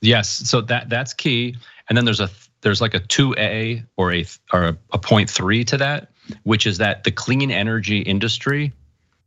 Yes. 0.00 0.28
So 0.28 0.60
that 0.62 0.88
that's 0.88 1.12
key. 1.12 1.56
And 1.90 1.96
then 1.96 2.06
there's 2.06 2.20
a 2.20 2.30
there's 2.62 2.80
like 2.80 2.94
a 2.94 3.00
2A 3.00 3.84
or 3.96 4.14
a 4.14 4.24
or 4.52 4.78
a 4.92 4.98
point 4.98 5.28
three 5.28 5.64
to 5.64 5.76
that, 5.76 6.12
which 6.44 6.66
is 6.66 6.78
that 6.78 7.04
the 7.04 7.10
clean 7.10 7.50
energy 7.50 7.98
industry 7.98 8.72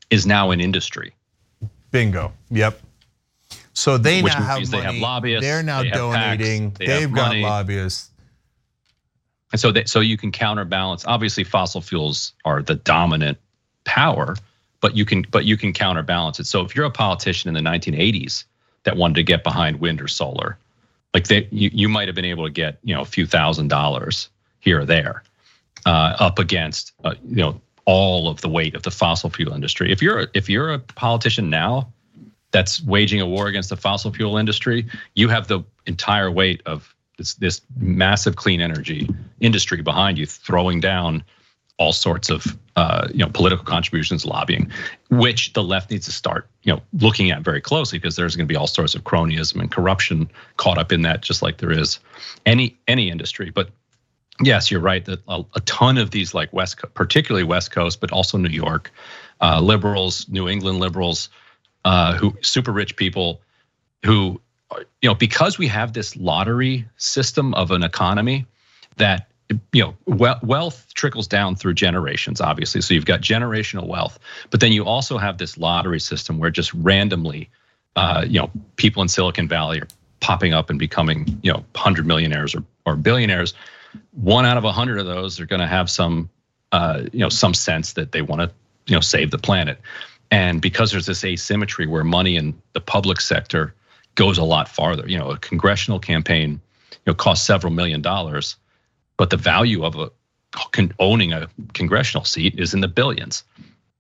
is 0.10 0.26
now 0.26 0.52
an 0.52 0.62
industry. 0.62 1.14
Bingo. 1.92 2.32
Yep. 2.50 2.82
So 3.74 3.98
they 3.98 4.22
Which 4.22 4.34
now 4.34 4.42
have 4.42 4.60
money. 4.60 4.66
They 4.66 4.82
have 4.82 4.96
lobbyists. 4.96 5.46
They're 5.46 5.64
now 5.64 5.84
they 5.84 5.90
donating. 5.90 6.72
PACs, 6.72 6.86
they 6.86 7.02
have 7.02 7.14
got 7.14 7.28
money. 7.28 7.42
lobbyists. 7.42 8.12
And 9.52 9.60
so 9.60 9.72
that 9.72 9.90
so 9.90 10.00
you 10.00 10.18
can 10.18 10.32
counterbalance. 10.32 11.06
Obviously, 11.06 11.44
fossil 11.44 11.82
fuels 11.82 12.34
are 12.46 12.62
the 12.62 12.76
dominant 12.76 13.38
power, 13.84 14.36
but 14.80 14.96
you 14.96 15.06
can 15.06 15.26
but 15.30 15.44
you 15.44 15.58
can 15.58 15.74
counterbalance 15.74 16.40
it. 16.40 16.46
So 16.46 16.62
if 16.62 16.76
you're 16.76 16.86
a 16.86 16.92
politician 16.92 17.54
in 17.54 17.62
the 17.62 17.70
1980s 17.70 18.46
that 18.84 18.96
wanted 18.96 19.16
to 19.16 19.24
get 19.24 19.44
behind 19.44 19.80
wind 19.80 20.02
or 20.02 20.08
solar, 20.08 20.58
like 21.14 21.28
they 21.28 21.48
you, 21.52 21.70
you 21.74 21.90
might 21.90 22.08
have 22.08 22.16
been 22.16 22.26
able 22.26 22.46
to 22.46 22.52
get 22.52 22.80
you 22.84 22.94
know 22.94 23.02
a 23.02 23.06
few 23.06 23.26
thousand 23.26 23.68
dollars 23.68 24.30
here 24.60 24.82
or 24.82 24.86
there 24.86 25.24
uh, 25.86 26.16
up 26.20 26.40
against 26.40 26.94
uh, 27.04 27.14
you 27.26 27.38
know 27.38 27.62
all 27.86 28.30
of 28.30 28.42
the 28.42 28.50
weight 28.50 28.76
of 28.76 28.84
the 28.84 28.92
fossil 28.92 29.30
fuel 29.30 29.54
industry. 29.54 29.92
If 29.92 30.02
you're 30.02 30.28
if 30.34 30.50
you're 30.50 30.74
a 30.74 30.80
politician 30.80 31.50
now 31.50 31.92
that's 32.52 32.84
waging 32.84 33.20
a 33.20 33.26
war 33.26 33.48
against 33.48 33.70
the 33.70 33.78
fossil 33.78 34.12
fuel 34.12 34.38
industry, 34.38 34.86
you 35.16 35.28
have 35.30 35.48
the 35.48 35.62
entire 35.86 36.32
weight 36.32 36.62
of 36.66 36.96
this 37.18 37.36
this 37.36 37.62
massive 37.78 38.36
clean 38.36 38.62
energy 38.62 39.10
industry 39.40 39.82
behind 39.82 40.18
you, 40.18 40.26
throwing 40.26 40.80
down 40.80 41.24
all 41.78 41.94
sorts 41.94 42.30
of 42.30 42.58
uh, 42.76 43.08
you 43.12 43.20
know 43.20 43.30
political 43.30 43.66
contributions, 43.66 44.26
lobbying, 44.26 44.72
which 45.10 45.54
the 45.54 45.64
left 45.64 45.92
needs 45.92 46.06
to 46.06 46.12
start 46.12 46.48
you 46.64 46.74
know 46.74 46.82
looking 47.00 47.32
at 47.32 47.42
very 47.42 47.62
closely 47.62 48.00
because 48.00 48.16
there's 48.16 48.36
going 48.36 48.48
to 48.48 48.52
be 48.52 48.58
all 48.58 48.68
sorts 48.68 48.96
of 48.96 49.04
cronyism 49.04 49.60
and 49.60 49.72
corruption 49.72 50.30
caught 50.58 50.78
up 50.78 50.92
in 50.92 51.02
that, 51.04 51.22
just 51.22 51.42
like 51.42 51.58
there 51.58 51.72
is 51.72 52.00
any 52.46 52.78
any 52.88 53.10
industry. 53.10 53.50
But 53.50 53.70
yes, 54.42 54.72
you're 54.72 54.82
right 54.82 55.04
that 55.06 55.22
a, 55.28 55.44
a, 55.56 55.60
ton 55.62 55.98
of 55.98 56.12
these, 56.12 56.34
like 56.34 56.52
West, 56.54 56.80
particularly 56.94 57.44
West 57.44 57.72
Coast, 57.72 58.02
but 58.02 58.12
also 58.12 58.38
New 58.38 58.50
York, 58.50 58.92
uh, 59.42 59.60
liberals, 59.62 60.28
New 60.30 60.48
England 60.50 60.80
liberals, 60.80 61.30
uh, 61.86 62.16
who 62.16 62.36
super 62.42 62.72
rich 62.72 62.96
people, 62.96 63.42
who, 64.06 64.42
you 65.02 65.10
know, 65.10 65.16
because 65.16 65.58
we 65.58 65.68
have 65.68 65.94
this 65.94 66.16
lottery 66.16 66.86
system 66.98 67.54
of 67.54 67.72
an 67.72 67.84
economy 67.84 68.46
that 68.98 69.30
you 69.72 69.84
know 69.84 69.96
wealth 70.44 70.94
trickles 70.94 71.28
down 71.28 71.56
through 71.56 71.74
generations 71.74 72.42
obviously 72.42 72.82
so 72.82 72.94
you've 72.94 73.06
got 73.06 73.22
generational 73.22 73.88
wealth 73.88 74.20
but 74.50 74.60
then 74.60 74.72
you 74.72 74.86
also 74.86 75.18
have 75.18 75.38
this 75.38 75.58
lottery 75.58 76.00
system 76.00 76.38
where 76.38 76.50
just 76.50 76.74
randomly 76.74 77.50
uh, 77.96 78.26
you 78.28 78.40
know 78.40 78.50
people 78.76 79.02
in 79.02 79.08
silicon 79.08 79.48
valley 79.48 79.80
are 79.80 79.88
popping 80.20 80.54
up 80.54 80.70
and 80.70 80.80
becoming 80.80 81.40
you 81.44 81.52
know 81.52 81.60
100 81.74 82.06
millionaires 82.06 82.56
or, 82.56 82.64
or 82.86 82.96
billionaires 82.96 83.54
one 84.12 84.46
out 84.46 84.58
of 84.58 84.64
a 84.64 84.72
hundred 84.72 85.00
of 85.00 85.06
those 85.06 85.40
are 85.40 85.46
going 85.46 85.62
to 85.62 85.68
have 85.68 85.90
some, 85.90 86.30
uh, 86.72 87.04
you 87.12 87.20
know, 87.20 87.30
some 87.30 87.54
sense 87.54 87.94
that 87.94 88.12
they 88.12 88.22
want 88.22 88.42
to, 88.42 88.52
you 88.88 88.96
know, 88.96 89.02
save 89.02 89.32
the 89.32 89.38
planet. 89.38 89.80
And 90.32 90.62
because 90.62 90.92
there's 90.92 91.06
this 91.06 91.24
asymmetry 91.24 91.88
where 91.88 92.04
money 92.04 92.36
in 92.36 92.60
the 92.74 92.82
public 92.82 93.22
sector 93.22 93.74
goes 94.16 94.38
a 94.38 94.44
lot 94.44 94.68
farther, 94.68 95.08
you 95.08 95.18
know, 95.18 95.32
a 95.32 95.38
congressional 95.38 96.00
campaign, 96.00 96.62
you 96.92 96.98
know, 97.08 97.14
costs 97.14 97.46
several 97.46 97.72
million 97.72 98.02
dollars, 98.02 98.56
but 99.24 99.30
the 99.30 99.38
value 99.38 99.86
of 99.86 99.96
a 99.96 100.12
owning 101.00 101.32
a 101.32 101.48
congressional 101.74 102.26
seat 102.26 102.60
is 102.60 102.74
in 102.74 102.82
the 102.82 102.90
billions. 102.90 103.46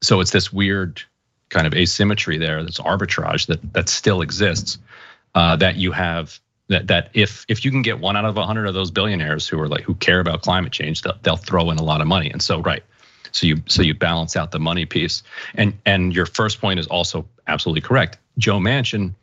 So 0.02 0.20
it's 0.20 0.32
this 0.32 0.52
weird 0.52 1.02
kind 1.48 1.66
of 1.66 1.74
asymmetry 1.74 2.38
there, 2.38 2.62
this 2.62 2.78
arbitrage 2.78 3.46
that 3.46 3.62
that 3.72 3.88
still 3.88 4.22
exists. 4.22 4.78
Uh, 5.34 5.56
that 5.56 5.78
you 5.78 5.94
have 5.94 6.42
that 6.68 6.88
that 6.88 7.10
if 7.14 7.46
if 7.48 7.64
you 7.64 7.72
can 7.72 7.84
get 7.84 8.02
one 8.02 8.18
out 8.18 8.26
of 8.26 8.36
a 8.36 8.46
hundred 8.46 8.66
of 8.66 8.74
those 8.74 8.92
billionaires 8.92 9.48
who 9.48 9.58
are 9.62 9.70
like 9.70 9.86
who 9.86 9.96
care 9.96 10.20
about 10.20 10.42
climate 10.42 10.74
change, 10.74 11.04
they'll, 11.04 11.18
they'll 11.22 11.38
throw 11.38 11.72
in 11.72 11.78
a 11.78 11.84
lot 11.84 12.02
of 12.02 12.08
money. 12.08 12.30
And 12.30 12.42
so 12.42 12.60
right, 12.60 12.84
so 13.32 13.48
you 13.48 13.64
so 13.68 13.82
you 13.82 13.94
balance 13.94 14.36
out 14.36 14.52
the 14.52 14.60
money 14.60 14.86
piece. 14.86 15.24
And 15.56 15.74
and 15.86 16.14
your 16.14 16.26
first 16.26 16.60
point 16.60 16.82
is 16.82 16.88
also 16.88 17.26
absolutely 17.48 17.80
correct. 17.80 18.18
Joe 18.38 18.60
Manchin, 18.60 19.14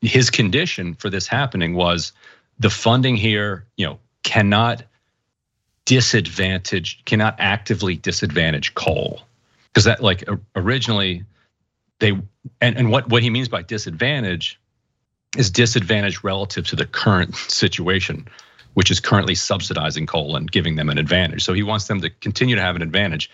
his 0.00 0.30
condition 0.30 0.94
for 0.94 1.10
this 1.10 1.26
happening 1.26 1.74
was 1.74 2.12
the 2.58 2.70
funding 2.70 3.14
here, 3.14 3.66
you 3.76 3.84
know, 3.84 3.98
cannot 4.22 4.84
disadvantage, 5.84 7.04
cannot 7.04 7.36
actively 7.38 7.96
disadvantage 7.96 8.74
coal. 8.74 9.22
Because 9.68 9.84
that 9.84 10.02
like 10.02 10.24
originally 10.56 11.24
they 11.98 12.12
and, 12.60 12.76
and 12.76 12.90
what 12.90 13.08
what 13.08 13.22
he 13.22 13.30
means 13.30 13.48
by 13.48 13.62
disadvantage 13.62 14.58
is 15.36 15.50
disadvantaged 15.50 16.22
relative 16.22 16.66
to 16.68 16.76
the 16.76 16.86
current 16.86 17.34
situation, 17.34 18.26
which 18.74 18.90
is 18.90 19.00
currently 19.00 19.34
subsidizing 19.34 20.06
coal 20.06 20.36
and 20.36 20.50
giving 20.50 20.76
them 20.76 20.88
an 20.88 20.98
advantage. 20.98 21.42
So 21.42 21.52
he 21.52 21.62
wants 21.62 21.88
them 21.88 22.00
to 22.02 22.10
continue 22.10 22.54
to 22.54 22.62
have 22.62 22.76
an 22.76 22.82
advantage. 22.82 23.30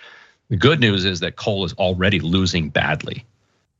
The 0.48 0.56
good 0.56 0.80
news 0.80 1.04
is 1.04 1.20
that 1.20 1.36
coal 1.36 1.64
is 1.64 1.72
already 1.74 2.20
losing 2.20 2.70
badly. 2.70 3.24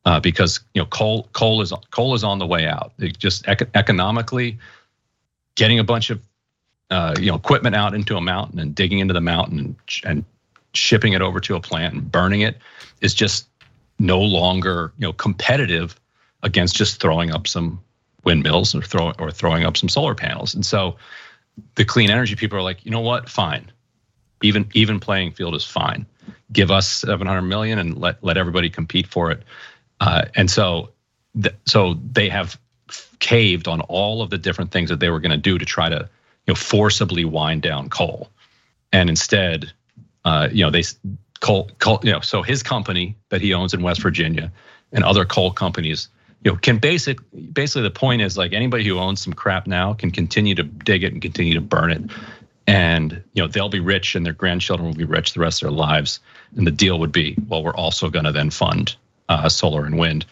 Uh, 0.06 0.18
because 0.18 0.60
you 0.72 0.80
know 0.80 0.86
coal 0.86 1.28
coal 1.34 1.60
is 1.60 1.74
coal 1.90 2.14
is 2.14 2.24
on 2.24 2.38
the 2.38 2.46
way 2.46 2.66
out. 2.66 2.92
It 2.98 3.18
just 3.18 3.46
economically, 3.46 4.58
getting 5.56 5.78
a 5.78 5.84
bunch 5.84 6.08
of 6.08 6.20
uh, 6.90 7.14
you 7.18 7.26
know 7.26 7.36
equipment 7.36 7.74
out 7.74 7.94
into 7.94 8.16
a 8.16 8.20
mountain 8.20 8.58
and 8.58 8.74
digging 8.74 8.98
into 8.98 9.14
the 9.14 9.20
mountain 9.20 9.58
and, 9.58 9.76
and 10.04 10.24
shipping 10.74 11.12
it 11.12 11.22
over 11.22 11.40
to 11.40 11.56
a 11.56 11.60
plant 11.60 11.94
and 11.94 12.10
burning 12.12 12.40
it 12.40 12.58
is 13.00 13.14
just 13.14 13.48
no 13.98 14.20
longer 14.20 14.92
you 14.98 15.06
know 15.06 15.12
competitive 15.12 15.98
against 16.42 16.74
just 16.74 17.00
throwing 17.00 17.30
up 17.30 17.46
some 17.46 17.80
windmills 18.24 18.74
or 18.74 18.82
throw 18.82 19.12
or 19.18 19.30
throwing 19.30 19.64
up 19.64 19.76
some 19.76 19.88
solar 19.88 20.14
panels. 20.14 20.54
And 20.54 20.64
so 20.64 20.96
the 21.74 21.84
clean 21.84 22.10
energy 22.10 22.36
people 22.36 22.58
are 22.58 22.62
like, 22.62 22.84
you 22.84 22.90
know 22.90 23.00
what? 23.00 23.28
Fine. 23.28 23.70
Even 24.42 24.68
even 24.74 25.00
playing 25.00 25.32
field 25.32 25.54
is 25.54 25.64
fine. 25.64 26.06
Give 26.52 26.70
us 26.70 26.88
700 26.88 27.42
million 27.42 27.78
and 27.78 27.98
let 27.98 28.22
let 28.22 28.36
everybody 28.36 28.70
compete 28.70 29.06
for 29.06 29.30
it. 29.30 29.42
Uh, 30.00 30.24
and 30.34 30.50
so 30.50 30.90
th- 31.40 31.54
so 31.66 31.94
they 32.12 32.28
have 32.28 32.58
caved 33.18 33.68
on 33.68 33.82
all 33.82 34.22
of 34.22 34.30
the 34.30 34.38
different 34.38 34.70
things 34.70 34.88
that 34.88 35.00
they 35.00 35.10
were 35.10 35.20
going 35.20 35.30
to 35.30 35.36
do 35.36 35.58
to 35.58 35.64
try 35.64 35.88
to 35.88 36.08
you 36.46 36.52
know 36.52 36.54
forcibly 36.54 37.24
wind 37.24 37.62
down 37.62 37.88
coal. 37.88 38.28
And 38.92 39.08
instead, 39.08 39.72
uh, 40.24 40.48
you 40.50 40.64
know, 40.64 40.70
they 40.70 40.82
coal, 41.40 41.70
coal, 41.78 42.00
you 42.02 42.12
know, 42.12 42.20
so 42.20 42.42
his 42.42 42.62
company 42.62 43.16
that 43.28 43.40
he 43.40 43.54
owns 43.54 43.72
in 43.72 43.82
West 43.82 44.02
Virginia 44.02 44.50
and 44.92 45.04
other 45.04 45.24
coal 45.24 45.52
companies 45.52 46.08
you 46.44 46.50
know, 46.50 46.58
can 46.58 46.78
basic 46.78 47.18
basically 47.52 47.82
the 47.82 47.90
point 47.90 48.22
is 48.22 48.38
like 48.38 48.52
anybody 48.52 48.84
who 48.84 48.98
owns 48.98 49.20
some 49.20 49.32
crap 49.32 49.66
now 49.66 49.92
can 49.92 50.10
continue 50.10 50.54
to 50.54 50.62
dig 50.62 51.04
it 51.04 51.12
and 51.12 51.20
continue 51.20 51.54
to 51.54 51.60
burn 51.60 51.90
it. 51.90 52.02
And 52.66 53.22
you 53.34 53.42
know, 53.42 53.48
they'll 53.48 53.68
be 53.68 53.80
rich 53.80 54.14
and 54.14 54.24
their 54.24 54.32
grandchildren 54.32 54.88
will 54.88 54.96
be 54.96 55.04
rich 55.04 55.34
the 55.34 55.40
rest 55.40 55.62
of 55.62 55.68
their 55.68 55.76
lives. 55.76 56.20
And 56.56 56.66
the 56.66 56.70
deal 56.70 56.98
would 56.98 57.12
be, 57.12 57.36
well, 57.48 57.62
we're 57.62 57.74
also 57.74 58.10
going 58.10 58.24
to 58.24 58.32
then 58.32 58.50
fund 58.50 58.96
uh, 59.28 59.48
solar 59.48 59.84
and 59.84 59.98
wind. 59.98 60.24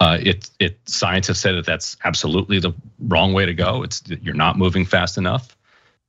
Uh, 0.00 0.18
it 0.20 0.50
it 0.58 0.78
scientists 0.86 1.40
said 1.40 1.54
that 1.54 1.66
that's 1.66 1.96
absolutely 2.04 2.58
the 2.58 2.72
wrong 3.00 3.32
way 3.34 3.44
to 3.44 3.54
go. 3.54 3.82
It's 3.82 4.02
you're 4.22 4.34
not 4.34 4.58
moving 4.58 4.84
fast 4.84 5.18
enough. 5.18 5.56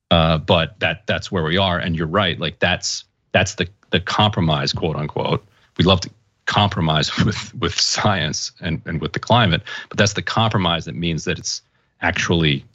Uh, 0.09 0.37
but 0.37 0.79
that 0.79 1.05
that's 1.07 1.31
where 1.31 1.43
we 1.43 1.57
are, 1.57 1.77
and 1.77 1.95
you're 1.95 2.07
right. 2.07 2.39
Like 2.39 2.59
that's 2.59 3.03
that's 3.33 3.55
the 3.55 3.67
the 3.91 3.99
compromise, 3.99 4.73
quote 4.73 4.95
unquote. 4.95 5.45
We 5.77 5.85
love 5.85 6.01
to 6.01 6.09
compromise 6.51 7.15
with 7.25 7.53
with 7.55 7.79
science 7.79 8.51
and, 8.59 8.81
and 8.85 8.99
with 9.01 9.13
the 9.13 9.19
climate 9.19 9.61
but 9.89 9.97
that's 9.97 10.13
the 10.13 10.21
compromise 10.21 10.85
that 10.85 10.95
means 10.95 11.23
that 11.23 11.39
it's 11.39 11.61
actually 12.01 12.65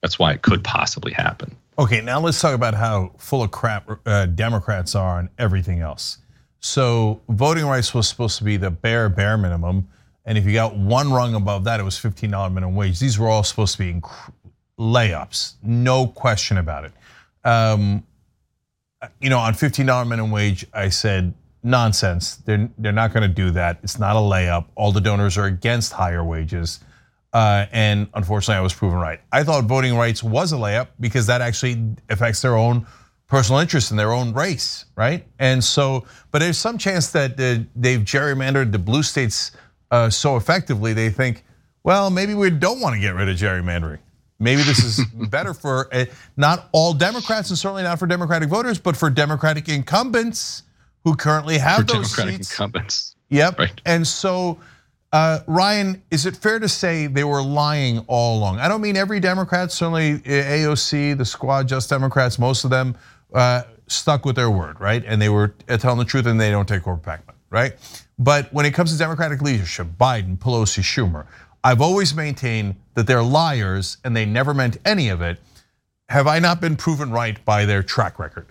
that's 0.00 0.18
why 0.18 0.32
it 0.32 0.40
could 0.42 0.64
possibly 0.64 1.12
happen 1.12 1.54
okay 1.78 2.00
now 2.00 2.18
let's 2.18 2.40
talk 2.40 2.54
about 2.54 2.74
how 2.74 3.12
full 3.18 3.42
of 3.42 3.50
crap 3.50 3.90
uh, 4.06 4.26
democrats 4.26 4.94
are 4.94 5.18
and 5.18 5.28
everything 5.38 5.80
else 5.80 6.18
so 6.60 7.20
voting 7.28 7.66
rights 7.66 7.92
was 7.92 8.08
supposed 8.08 8.38
to 8.38 8.44
be 8.44 8.56
the 8.56 8.70
bare 8.70 9.08
bare 9.08 9.36
minimum 9.36 9.88
and 10.26 10.36
if 10.36 10.44
you 10.44 10.52
got 10.52 10.76
one 10.76 11.12
rung 11.12 11.34
above 11.34 11.64
that 11.64 11.80
it 11.80 11.82
was 11.82 11.96
$15 11.96 12.52
minimum 12.52 12.74
wage 12.74 12.98
these 12.98 13.18
were 13.18 13.28
all 13.28 13.42
supposed 13.42 13.76
to 13.76 13.78
be 13.78 14.00
layups 14.78 15.54
no 15.62 16.06
question 16.06 16.58
about 16.58 16.84
it 16.84 16.92
um, 17.44 18.04
you 19.20 19.30
know 19.30 19.38
on 19.38 19.54
$15 19.54 20.08
minimum 20.08 20.30
wage 20.30 20.66
i 20.74 20.88
said 20.88 21.32
nonsense. 21.66 22.36
They're 22.36 22.70
they're 22.78 22.92
not 22.92 23.12
going 23.12 23.22
to 23.28 23.34
do 23.34 23.50
that. 23.50 23.78
It's 23.82 23.98
not 23.98 24.16
a 24.16 24.20
layup. 24.20 24.66
All 24.76 24.92
the 24.92 25.00
donors 25.00 25.36
are 25.36 25.44
against 25.44 25.92
higher 25.92 26.24
wages. 26.24 26.80
Uh, 27.32 27.66
and 27.72 28.08
unfortunately, 28.14 28.56
I 28.56 28.62
was 28.62 28.72
proven 28.72 28.98
right. 28.98 29.20
I 29.32 29.42
thought 29.44 29.64
voting 29.64 29.94
rights 29.96 30.22
was 30.22 30.52
a 30.52 30.56
layup 30.56 30.88
because 31.00 31.26
that 31.26 31.42
actually 31.42 31.84
affects 32.08 32.40
their 32.40 32.56
own 32.56 32.86
personal 33.26 33.60
interest 33.60 33.90
in 33.90 33.96
their 33.96 34.12
own 34.12 34.32
race, 34.32 34.86
right? 34.96 35.26
And 35.38 35.62
so, 35.62 36.06
but 36.30 36.38
there's 36.38 36.56
some 36.56 36.78
chance 36.78 37.10
that 37.10 37.36
they've 37.36 38.00
gerrymandered 38.00 38.72
the 38.72 38.78
blue 38.78 39.02
states 39.02 39.50
uh, 39.50 39.56
so 40.10 40.36
effectively, 40.36 40.92
they 40.92 41.10
think, 41.10 41.44
well, 41.82 42.10
maybe 42.10 42.34
we 42.34 42.50
don't 42.50 42.80
want 42.80 42.94
to 42.94 43.00
get 43.00 43.14
rid 43.14 43.28
of 43.28 43.36
gerrymandering. 43.36 43.98
Maybe 44.38 44.62
this 44.62 44.84
is 44.84 45.04
better 45.30 45.54
for 45.54 45.88
uh, 45.94 46.04
not 46.36 46.68
all 46.72 46.92
Democrats 46.92 47.50
and 47.50 47.58
certainly 47.58 47.82
not 47.82 47.98
for 47.98 48.06
Democratic 48.06 48.48
voters, 48.48 48.78
but 48.78 48.96
for 48.96 49.08
Democratic 49.10 49.68
incumbents 49.68 50.64
who 51.04 51.14
currently 51.14 51.58
have 51.58 51.78
For 51.78 51.94
those 51.94 52.10
Democratic 52.10 52.34
seats. 52.38 52.50
incumbents. 52.52 53.16
Yep. 53.30 53.58
Right. 53.58 53.80
And 53.86 54.06
so, 54.06 54.58
uh, 55.12 55.40
Ryan, 55.46 56.02
is 56.10 56.26
it 56.26 56.36
fair 56.36 56.58
to 56.58 56.68
say 56.68 57.06
they 57.06 57.24
were 57.24 57.42
lying 57.42 58.00
all 58.08 58.38
along? 58.38 58.58
I 58.58 58.68
don't 58.68 58.80
mean 58.80 58.96
every 58.96 59.20
Democrat. 59.20 59.72
Certainly, 59.72 60.18
AOC, 60.20 61.16
the 61.16 61.24
squad, 61.24 61.68
Just 61.68 61.88
Democrats, 61.88 62.38
most 62.38 62.64
of 62.64 62.70
them 62.70 62.96
uh, 63.32 63.62
stuck 63.86 64.24
with 64.24 64.36
their 64.36 64.50
word, 64.50 64.80
right? 64.80 65.02
And 65.06 65.22
they 65.22 65.28
were 65.28 65.54
telling 65.78 65.98
the 65.98 66.04
truth, 66.04 66.26
and 66.26 66.40
they 66.40 66.50
don't 66.50 66.68
take 66.68 66.82
corporate 66.82 67.04
PAC 67.04 67.22
right? 67.50 68.05
But 68.18 68.52
when 68.52 68.64
it 68.64 68.72
comes 68.72 68.92
to 68.92 68.98
Democratic 68.98 69.42
leadership, 69.42 69.88
Biden, 69.98 70.38
Pelosi, 70.38 70.82
Schumer, 70.82 71.26
I've 71.62 71.80
always 71.80 72.14
maintained 72.14 72.76
that 72.94 73.06
they're 73.06 73.22
liars 73.22 73.98
and 74.04 74.16
they 74.16 74.24
never 74.24 74.54
meant 74.54 74.78
any 74.84 75.08
of 75.08 75.20
it. 75.20 75.38
Have 76.08 76.26
I 76.26 76.38
not 76.38 76.60
been 76.60 76.76
proven 76.76 77.10
right 77.10 77.44
by 77.44 77.66
their 77.66 77.82
track 77.82 78.18
record? 78.18 78.46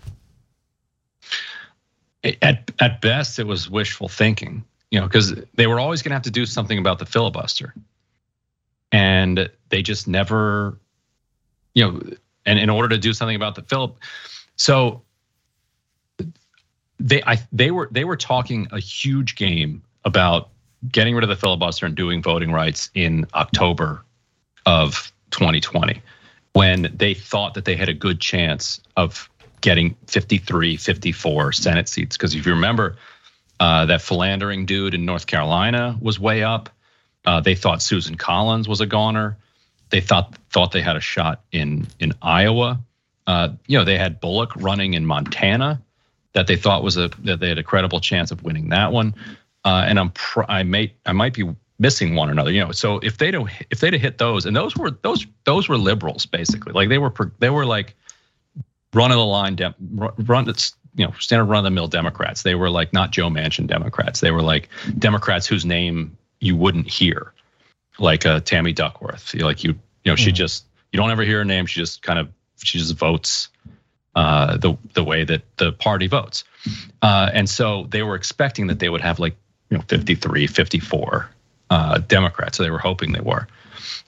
at 2.41 2.72
at 2.79 3.01
best 3.01 3.39
it 3.39 3.45
was 3.45 3.69
wishful 3.69 4.07
thinking 4.07 4.63
you 4.89 5.00
know 5.00 5.05
because 5.05 5.36
they 5.55 5.67
were 5.67 5.79
always 5.79 6.01
going 6.01 6.10
to 6.10 6.15
have 6.15 6.24
to 6.24 6.31
do 6.31 6.45
something 6.45 6.79
about 6.79 7.00
the 7.00 7.05
filibuster 7.05 7.74
and 8.91 9.50
they 9.69 9.81
just 9.81 10.07
never 10.07 10.77
you 11.74 11.84
know 11.84 12.01
and 12.45 12.60
in 12.60 12.69
order 12.69 12.89
to 12.89 12.98
do 12.98 13.13
something 13.13 13.36
about 13.36 13.55
the 13.55 13.62
filip 13.63 13.98
so 14.55 15.01
they 17.00 17.22
I 17.24 17.38
they 17.52 17.72
were 17.72 17.90
they 17.92 18.06
were 18.06 18.18
talking 18.18 18.68
a 18.72 18.80
huge 18.80 19.36
game 19.36 19.84
about 20.04 20.50
getting 20.92 21.16
rid 21.16 21.24
of 21.24 21.30
the 21.30 21.36
filibuster 21.36 21.86
and 21.86 21.96
doing 21.96 22.22
voting 22.22 22.52
rights 22.52 22.90
in 22.94 23.25
October 23.34 24.04
of 24.66 25.12
2020 25.32 26.02
when 26.54 26.92
they 26.96 27.14
thought 27.14 27.56
that 27.56 27.66
they 27.66 27.75
had 27.75 27.90
a 27.90 27.94
good 27.94 28.20
chance 28.22 28.80
of 28.96 29.30
getting 29.62 29.96
53, 30.08 30.78
54 30.78 31.52
Senate 31.52 31.90
seats. 31.90 32.16
Because 32.16 32.36
if 32.36 32.46
you 32.46 32.54
remember, 32.54 32.96
uh, 33.60 33.86
that 33.88 34.02
philandering 34.02 34.66
dude 34.66 34.94
in 34.94 35.06
North 35.06 35.28
Carolina 35.28 35.98
was 36.00 36.20
way 36.20 36.44
up. 36.44 36.70
Uh, 37.25 37.42
they 37.42 37.56
thought 37.56 37.82
Susan 37.82 38.16
Collins 38.16 38.68
was 38.68 38.80
a 38.80 38.86
goner. 38.86 39.38
They 39.90 40.02
thought 40.02 40.38
thought 40.52 40.72
they 40.72 40.82
had 40.82 40.96
a 40.96 41.02
shot 41.02 41.42
in 41.52 41.88
in 42.00 42.14
Iowa, 42.22 42.80
Uh, 43.28 43.50
you 43.68 43.78
know, 43.78 43.84
they 43.84 43.98
had 43.98 44.20
Bullock 44.20 44.56
running 44.56 44.94
in 44.94 45.06
Montana 45.06 45.82
that 46.36 46.48
they 46.48 46.58
thought 46.58 46.84
was 46.84 46.98
a 46.98 47.10
that 47.24 47.39
they 47.39 47.50
had 47.50 47.58
a 47.58 47.63
credible 47.63 48.00
chance 48.00 48.30
of 48.30 48.44
winning 48.44 48.70
that 48.70 48.92
one. 48.92 49.15
Uh, 49.63 49.84
and 49.88 49.98
I'm 49.98 50.12
pr- 50.12 50.44
I 50.48 50.62
may 50.63 50.94
I 51.06 51.13
might 51.13 51.34
be 51.34 51.50
missing 51.80 52.13
one 52.13 52.30
another. 52.30 52.51
You 52.51 52.65
know, 52.65 52.72
so 52.72 53.00
if 53.00 53.18
they 53.18 53.32
don't 53.32 53.50
if 53.72 53.80
they'd 53.80 53.94
have 53.94 54.01
hit 54.01 54.18
those 54.20 54.46
and 54.46 54.56
those 54.56 54.75
were 54.75 54.92
those 54.92 55.25
those 55.46 55.68
were 55.68 55.77
liberals 55.77 56.25
basically 56.25 56.74
like 56.74 56.89
they 56.89 56.98
were 57.00 57.12
they 57.39 57.50
were 57.50 57.65
like 57.65 57.96
run 58.94 59.12
of 59.12 59.18
the 59.18 59.25
line 59.25 59.56
dem, 59.56 59.74
run 59.89 60.46
you 60.96 61.06
know 61.06 61.13
standard 61.20 61.46
run 61.46 61.60
of 61.60 61.63
the 61.63 61.72
mill 61.72 61.88
Democrats. 61.88 62.44
They 62.44 62.56
were 62.56 62.70
like 62.70 62.92
not 62.92 63.12
Joe 63.12 63.30
Manchin 63.30 63.65
Democrats. 63.65 64.20
They 64.20 64.32
were 64.32 64.44
like 64.44 64.68
Democrats 65.00 65.48
whose 65.48 65.65
name 65.65 66.18
you 66.42 66.58
wouldn't 66.58 66.89
hear, 66.89 67.32
like 67.98 68.25
uh, 68.25 68.42
Tammy 68.42 68.74
Duckworth. 68.74 69.34
Like 69.34 69.63
you 69.63 69.72
you 70.04 70.12
know 70.12 70.18
she 70.18 70.30
mm-hmm. 70.30 70.36
just 70.36 70.65
you 70.92 70.98
don't 70.98 71.12
ever 71.12 71.24
hear 71.24 71.39
her 71.39 71.46
name. 71.46 71.65
She 71.65 71.80
just 71.80 72.01
kind 72.01 72.20
of 72.20 72.30
she 72.58 72.77
just 72.77 72.96
votes 72.96 73.48
uh, 74.15 74.57
the 74.57 74.77
the 74.93 75.03
way 75.03 75.24
that 75.24 75.43
the 75.57 75.72
party 75.74 76.07
votes. 76.07 76.43
Uh, 77.01 77.29
and 77.34 77.50
so 77.50 77.86
they 77.89 78.03
were 78.03 78.15
expecting 78.15 78.67
that 78.67 78.79
they 78.79 78.89
would 78.89 79.01
have 79.01 79.19
like 79.19 79.36
you 79.69 79.77
know 79.77 79.84
53, 79.88 80.48
54 80.48 81.29
uh, 81.69 81.98
Democrats. 82.00 82.57
So 82.57 82.63
they 82.63 82.72
were 82.72 82.79
hoping 82.79 83.12
they 83.12 83.22
were. 83.22 83.48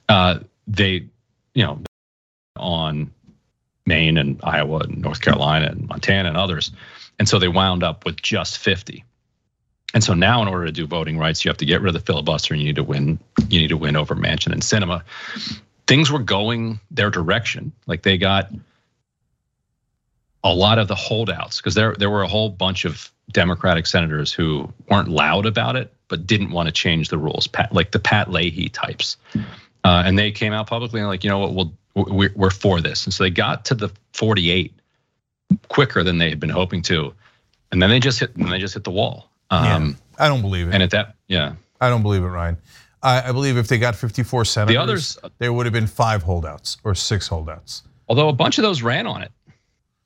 Uh, 0.08 0.40
they, 0.66 1.06
you 1.54 1.64
know, 1.64 1.82
on 2.56 3.10
Maine 3.86 4.18
and 4.18 4.40
Iowa 4.42 4.80
and 4.80 5.00
North 5.00 5.20
Carolina 5.20 5.66
and 5.66 5.88
Montana 5.88 6.28
and 6.28 6.36
others. 6.36 6.72
And 7.18 7.28
so 7.28 7.38
they 7.38 7.48
wound 7.48 7.82
up 7.82 8.04
with 8.04 8.20
just 8.22 8.58
50. 8.58 9.04
And 9.94 10.04
so 10.04 10.12
now, 10.12 10.42
in 10.42 10.48
order 10.48 10.66
to 10.66 10.72
do 10.72 10.86
voting 10.86 11.18
rights, 11.18 11.44
you 11.44 11.48
have 11.48 11.56
to 11.58 11.64
get 11.64 11.80
rid 11.80 11.88
of 11.88 11.94
the 11.94 12.06
filibuster, 12.06 12.52
and 12.52 12.62
you 12.62 12.68
need 12.68 12.76
to 12.76 12.84
win. 12.84 13.18
You 13.48 13.60
need 13.60 13.68
to 13.68 13.76
win 13.76 13.96
over 13.96 14.14
Manchin 14.14 14.52
and 14.52 14.60
Sinema. 14.60 15.02
Things 15.86 16.12
were 16.12 16.18
going 16.18 16.78
their 16.90 17.08
direction. 17.08 17.72
Like 17.86 18.02
they 18.02 18.18
got 18.18 18.50
a 20.44 20.54
lot 20.54 20.78
of 20.78 20.88
the 20.88 20.94
holdouts 20.94 21.58
because 21.58 21.74
there 21.74 21.94
there 21.98 22.10
were 22.10 22.22
a 22.22 22.28
whole 22.28 22.48
bunch 22.48 22.84
of 22.84 23.10
Democratic 23.32 23.86
senators 23.86 24.32
who 24.32 24.72
weren't 24.88 25.08
loud 25.08 25.46
about 25.46 25.76
it 25.76 25.92
but 26.08 26.26
didn't 26.26 26.50
want 26.50 26.66
to 26.66 26.72
change 26.72 27.10
the 27.10 27.18
rules, 27.18 27.46
Pat, 27.46 27.72
like 27.72 27.90
the 27.90 27.98
Pat 27.98 28.30
Leahy 28.30 28.70
types, 28.70 29.16
uh, 29.84 30.02
and 30.06 30.18
they 30.18 30.30
came 30.30 30.52
out 30.52 30.66
publicly 30.66 31.00
and 31.00 31.08
like 31.08 31.24
you 31.24 31.30
know 31.30 31.38
what 31.38 31.54
we'll 31.54 31.72
we're, 31.94 32.32
we're 32.34 32.50
for 32.50 32.80
this, 32.80 33.04
and 33.04 33.12
so 33.12 33.24
they 33.24 33.30
got 33.30 33.64
to 33.66 33.74
the 33.74 33.90
48 34.12 34.72
quicker 35.68 36.02
than 36.02 36.18
they 36.18 36.28
had 36.28 36.40
been 36.40 36.50
hoping 36.50 36.82
to, 36.82 37.12
and 37.72 37.82
then 37.82 37.90
they 37.90 38.00
just 38.00 38.20
hit 38.20 38.34
and 38.36 38.50
they 38.50 38.58
just 38.58 38.74
hit 38.74 38.84
the 38.84 38.90
wall. 38.90 39.30
Um, 39.50 39.64
yeah, 40.18 40.24
I 40.24 40.28
don't 40.28 40.42
believe 40.42 40.68
it. 40.68 40.74
And 40.74 40.82
at 40.82 40.90
that, 40.90 41.16
yeah, 41.26 41.54
I 41.80 41.88
don't 41.88 42.02
believe 42.02 42.22
it, 42.22 42.26
Ryan. 42.26 42.56
I, 43.02 43.28
I 43.28 43.32
believe 43.32 43.56
if 43.56 43.68
they 43.68 43.78
got 43.78 43.94
54 43.94 44.44
senators, 44.44 44.74
the 44.74 44.80
others, 44.80 45.18
there 45.38 45.52
would 45.52 45.66
have 45.66 45.72
been 45.72 45.86
five 45.86 46.22
holdouts 46.22 46.78
or 46.84 46.94
six 46.94 47.28
holdouts. 47.28 47.82
Although 48.08 48.28
a 48.28 48.32
bunch 48.32 48.58
of 48.58 48.62
those 48.62 48.82
ran 48.82 49.06
on 49.06 49.22
it. 49.22 49.30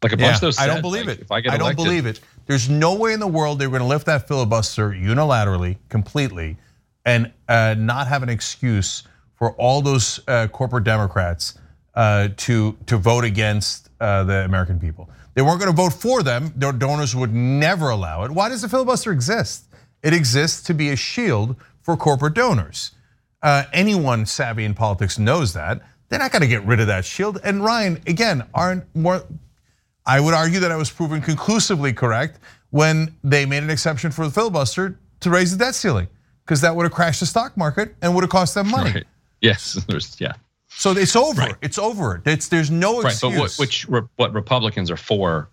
Like 0.02 0.12
a 0.12 0.16
bunch 0.16 0.26
yeah, 0.26 0.34
of 0.34 0.40
those. 0.40 0.56
Said, 0.56 0.64
I 0.64 0.66
don't 0.66 0.82
believe 0.82 1.06
like, 1.06 1.18
it. 1.18 1.22
If 1.22 1.30
I, 1.30 1.40
get 1.40 1.52
I 1.52 1.58
don't 1.58 1.76
believe 1.76 2.06
it. 2.06 2.20
There's 2.46 2.68
no 2.68 2.94
way 2.94 3.12
in 3.12 3.20
the 3.20 3.26
world 3.26 3.58
they're 3.58 3.68
going 3.68 3.82
to 3.82 3.86
lift 3.86 4.06
that 4.06 4.26
filibuster 4.26 4.90
unilaterally, 4.90 5.76
completely, 5.88 6.56
and 7.04 7.32
uh, 7.48 7.76
not 7.78 8.08
have 8.08 8.22
an 8.22 8.28
excuse 8.28 9.04
for 9.34 9.52
all 9.52 9.80
those 9.80 10.20
uh, 10.26 10.48
corporate 10.48 10.84
Democrats 10.84 11.58
uh, 11.94 12.28
to 12.36 12.76
to 12.86 12.96
vote 12.96 13.24
against 13.24 13.90
uh, 14.00 14.24
the 14.24 14.44
American 14.44 14.80
people. 14.80 15.08
They 15.34 15.42
weren't 15.42 15.60
going 15.60 15.70
to 15.70 15.76
vote 15.76 15.92
for 15.92 16.22
them. 16.22 16.52
Their 16.56 16.72
donors 16.72 17.16
would 17.16 17.32
never 17.32 17.90
allow 17.90 18.24
it. 18.24 18.30
Why 18.30 18.48
does 18.48 18.62
the 18.62 18.68
filibuster 18.68 19.12
exist? 19.12 19.66
It 20.02 20.12
exists 20.12 20.62
to 20.64 20.74
be 20.74 20.90
a 20.90 20.96
shield 20.96 21.56
for 21.80 21.96
corporate 21.96 22.34
donors. 22.34 22.92
Uh, 23.42 23.64
anyone 23.72 24.26
savvy 24.26 24.64
in 24.64 24.74
politics 24.74 25.18
knows 25.18 25.54
that. 25.54 25.80
They're 26.08 26.18
not 26.18 26.32
going 26.32 26.42
to 26.42 26.48
get 26.48 26.64
rid 26.64 26.80
of 26.80 26.88
that 26.88 27.04
shield. 27.04 27.40
And 27.42 27.64
Ryan, 27.64 28.00
again, 28.06 28.44
aren't 28.52 28.84
more 28.94 29.24
I 30.06 30.20
would 30.20 30.34
argue 30.34 30.60
that 30.60 30.72
I 30.72 30.76
was 30.76 30.90
proven 30.90 31.20
conclusively 31.20 31.92
correct 31.92 32.38
when 32.70 33.14
they 33.22 33.46
made 33.46 33.62
an 33.62 33.70
exception 33.70 34.10
for 34.10 34.26
the 34.26 34.32
filibuster 34.32 34.98
to 35.20 35.30
raise 35.30 35.56
the 35.56 35.64
debt 35.64 35.74
ceiling, 35.74 36.08
because 36.44 36.60
that 36.62 36.74
would 36.74 36.84
have 36.84 36.92
crashed 36.92 37.20
the 37.20 37.26
stock 37.26 37.56
market 37.56 37.94
and 38.02 38.14
would 38.14 38.24
have 38.24 38.30
cost 38.30 38.54
them 38.54 38.68
money. 38.70 38.92
Right. 38.92 39.04
Yes, 39.40 39.74
there's 39.88 40.20
yeah. 40.20 40.32
So 40.68 40.92
it's 40.92 41.14
over. 41.14 41.42
Right. 41.42 41.54
It's 41.60 41.78
over. 41.78 42.22
It's 42.24 42.48
there's 42.48 42.70
no 42.70 43.00
excuse. 43.00 43.22
Right, 43.22 43.36
but 43.36 43.40
what, 43.40 43.58
which 43.58 43.88
what 44.16 44.32
Republicans 44.32 44.90
are 44.90 44.96
for, 44.96 45.48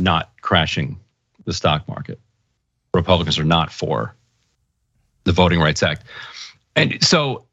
not 0.00 0.32
crashing 0.40 0.98
the 1.44 1.52
stock 1.52 1.86
market. 1.88 2.18
Republicans 2.92 3.38
are 3.38 3.44
not 3.44 3.72
for 3.72 4.14
the 5.24 5.32
Voting 5.32 5.60
Rights 5.60 5.82
Act, 5.82 6.04
and 6.76 7.02
so, 7.02 7.44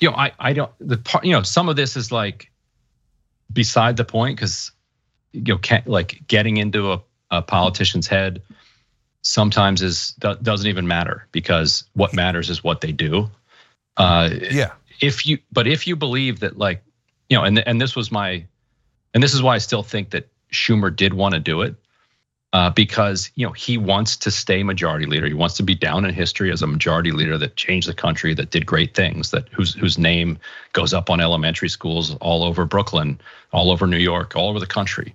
you 0.00 0.10
know, 0.10 0.16
I 0.16 0.32
I 0.38 0.52
don't 0.52 0.70
the 0.78 0.96
part 0.96 1.24
you 1.24 1.32
know 1.32 1.42
some 1.42 1.68
of 1.68 1.76
this 1.76 1.96
is 1.96 2.12
like 2.12 2.50
beside 3.52 3.96
the 3.96 4.04
point 4.04 4.36
because 4.36 4.70
you 5.34 5.54
know 5.54 5.80
like 5.86 6.22
getting 6.26 6.56
into 6.56 6.92
a, 6.92 7.02
a 7.30 7.42
politician's 7.42 8.06
head 8.06 8.42
sometimes 9.24 9.82
is 9.82 10.12
doesn't 10.42 10.68
even 10.68 10.86
matter 10.86 11.26
because 11.32 11.84
what 11.94 12.14
matters 12.14 12.50
is 12.50 12.62
what 12.62 12.80
they 12.80 12.92
do. 12.92 13.28
Uh, 13.96 14.30
yeah. 14.50 14.72
If 15.00 15.26
you, 15.26 15.38
but 15.50 15.66
if 15.66 15.86
you 15.86 15.96
believe 15.96 16.40
that, 16.40 16.56
like, 16.56 16.82
you 17.28 17.36
know, 17.36 17.44
and 17.44 17.58
and 17.66 17.80
this 17.80 17.96
was 17.96 18.12
my, 18.12 18.44
and 19.12 19.22
this 19.22 19.34
is 19.34 19.42
why 19.42 19.54
I 19.54 19.58
still 19.58 19.82
think 19.82 20.10
that 20.10 20.28
Schumer 20.52 20.94
did 20.94 21.14
want 21.14 21.34
to 21.34 21.40
do 21.40 21.62
it, 21.62 21.74
uh, 22.52 22.70
because 22.70 23.30
you 23.34 23.46
know 23.46 23.52
he 23.52 23.76
wants 23.76 24.16
to 24.18 24.30
stay 24.30 24.62
majority 24.62 25.06
leader. 25.06 25.26
He 25.26 25.34
wants 25.34 25.56
to 25.56 25.62
be 25.62 25.74
down 25.74 26.04
in 26.04 26.14
history 26.14 26.52
as 26.52 26.62
a 26.62 26.66
majority 26.66 27.10
leader 27.10 27.36
that 27.38 27.56
changed 27.56 27.88
the 27.88 27.94
country, 27.94 28.34
that 28.34 28.50
did 28.50 28.66
great 28.66 28.94
things, 28.94 29.30
that 29.30 29.48
whose 29.48 29.74
whose 29.74 29.98
name 29.98 30.38
goes 30.74 30.94
up 30.94 31.10
on 31.10 31.20
elementary 31.20 31.68
schools 31.68 32.14
all 32.16 32.44
over 32.44 32.64
Brooklyn, 32.66 33.20
all 33.52 33.70
over 33.70 33.86
New 33.86 33.98
York, 33.98 34.36
all 34.36 34.48
over 34.48 34.60
the 34.60 34.66
country. 34.66 35.14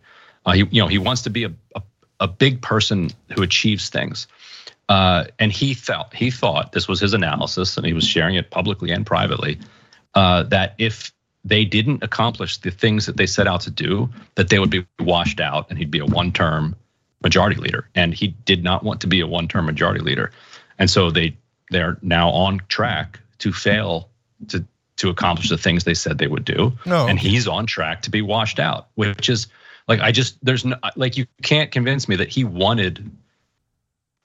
Uh, 0.50 0.54
he, 0.54 0.68
you 0.72 0.82
know, 0.82 0.88
he 0.88 0.98
wants 0.98 1.22
to 1.22 1.30
be 1.30 1.44
a, 1.44 1.52
a, 1.76 1.82
a 2.22 2.28
big 2.28 2.60
person 2.62 3.12
who 3.36 3.44
achieves 3.44 3.90
things. 3.90 4.28
Uh, 4.88 5.26
and 5.38 5.52
he 5.52 5.76
felt 5.76 6.12
he 6.12 6.32
thought 6.32 6.72
this 6.72 6.88
was 6.88 7.00
his 7.00 7.14
analysis, 7.14 7.78
and 7.78 7.86
he 7.86 7.94
was 7.94 8.04
sharing 8.04 8.34
it 8.34 8.50
publicly 8.50 8.90
and 8.90 9.06
privately. 9.06 9.60
Uh, 10.16 10.42
that 10.42 10.74
if 10.80 11.14
they 11.46 11.64
didn't 11.64 12.02
accomplish 12.02 12.58
the 12.58 12.72
things 12.72 13.06
that 13.06 13.16
they 13.16 13.28
set 13.28 13.46
out 13.46 13.62
to 13.62 13.70
do, 13.70 14.10
that 14.34 14.50
they 14.50 14.58
would 14.58 14.72
be 14.72 14.84
washed 15.00 15.40
out, 15.40 15.70
and 15.70 15.78
he'd 15.78 15.92
be 15.92 16.00
a 16.00 16.06
one-term 16.06 16.76
majority 17.22 17.62
leader. 17.62 17.88
And 17.94 18.16
he 18.16 18.30
did 18.46 18.64
not 18.64 18.84
want 18.84 19.02
to 19.02 19.08
be 19.08 19.20
a 19.20 19.28
one-term 19.28 19.68
majority 19.68 20.02
leader, 20.02 20.32
and 20.80 20.90
so 20.90 21.12
they 21.12 21.38
they're 21.70 22.00
now 22.02 22.32
on 22.32 22.60
track 22.70 23.20
to 23.38 23.54
fail 23.54 24.10
to 24.48 24.66
to 24.96 25.10
accomplish 25.10 25.50
the 25.50 25.58
things 25.60 25.84
they 25.84 25.94
said 25.94 26.18
they 26.18 26.28
would 26.28 26.46
do. 26.46 26.74
No. 26.88 27.08
And 27.08 27.20
he's 27.20 27.48
on 27.48 27.68
track 27.68 28.02
to 28.02 28.10
be 28.10 28.24
washed 28.24 28.60
out, 28.60 28.88
which 28.96 29.30
is 29.30 29.46
like 29.90 30.00
I 30.00 30.12
just 30.12 30.38
there's 30.46 30.64
no 30.64 30.78
like 30.96 31.18
you 31.18 31.26
can't 31.42 31.72
convince 31.72 32.08
me 32.08 32.16
that 32.16 32.30
he 32.30 32.46
wanted 32.46 33.12